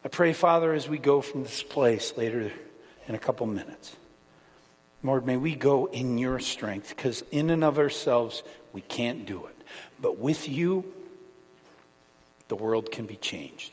I 0.03 0.07
pray, 0.07 0.33
Father, 0.33 0.73
as 0.73 0.89
we 0.89 0.97
go 0.97 1.21
from 1.21 1.43
this 1.43 1.63
place 1.63 2.13
later 2.17 2.51
in 3.07 3.15
a 3.15 3.19
couple 3.19 3.45
minutes, 3.45 3.95
Lord, 5.03 5.25
may 5.25 5.37
we 5.37 5.53
go 5.53 5.85
in 5.87 6.17
your 6.17 6.39
strength, 6.39 6.89
because 6.95 7.23
in 7.29 7.49
and 7.49 7.63
of 7.63 7.77
ourselves, 7.77 8.41
we 8.71 8.81
can't 8.81 9.25
do 9.25 9.45
it. 9.45 9.55
But 10.01 10.17
with 10.17 10.47
you, 10.47 10.85
the 12.47 12.55
world 12.55 12.91
can 12.91 13.05
be 13.05 13.17
changed. 13.17 13.72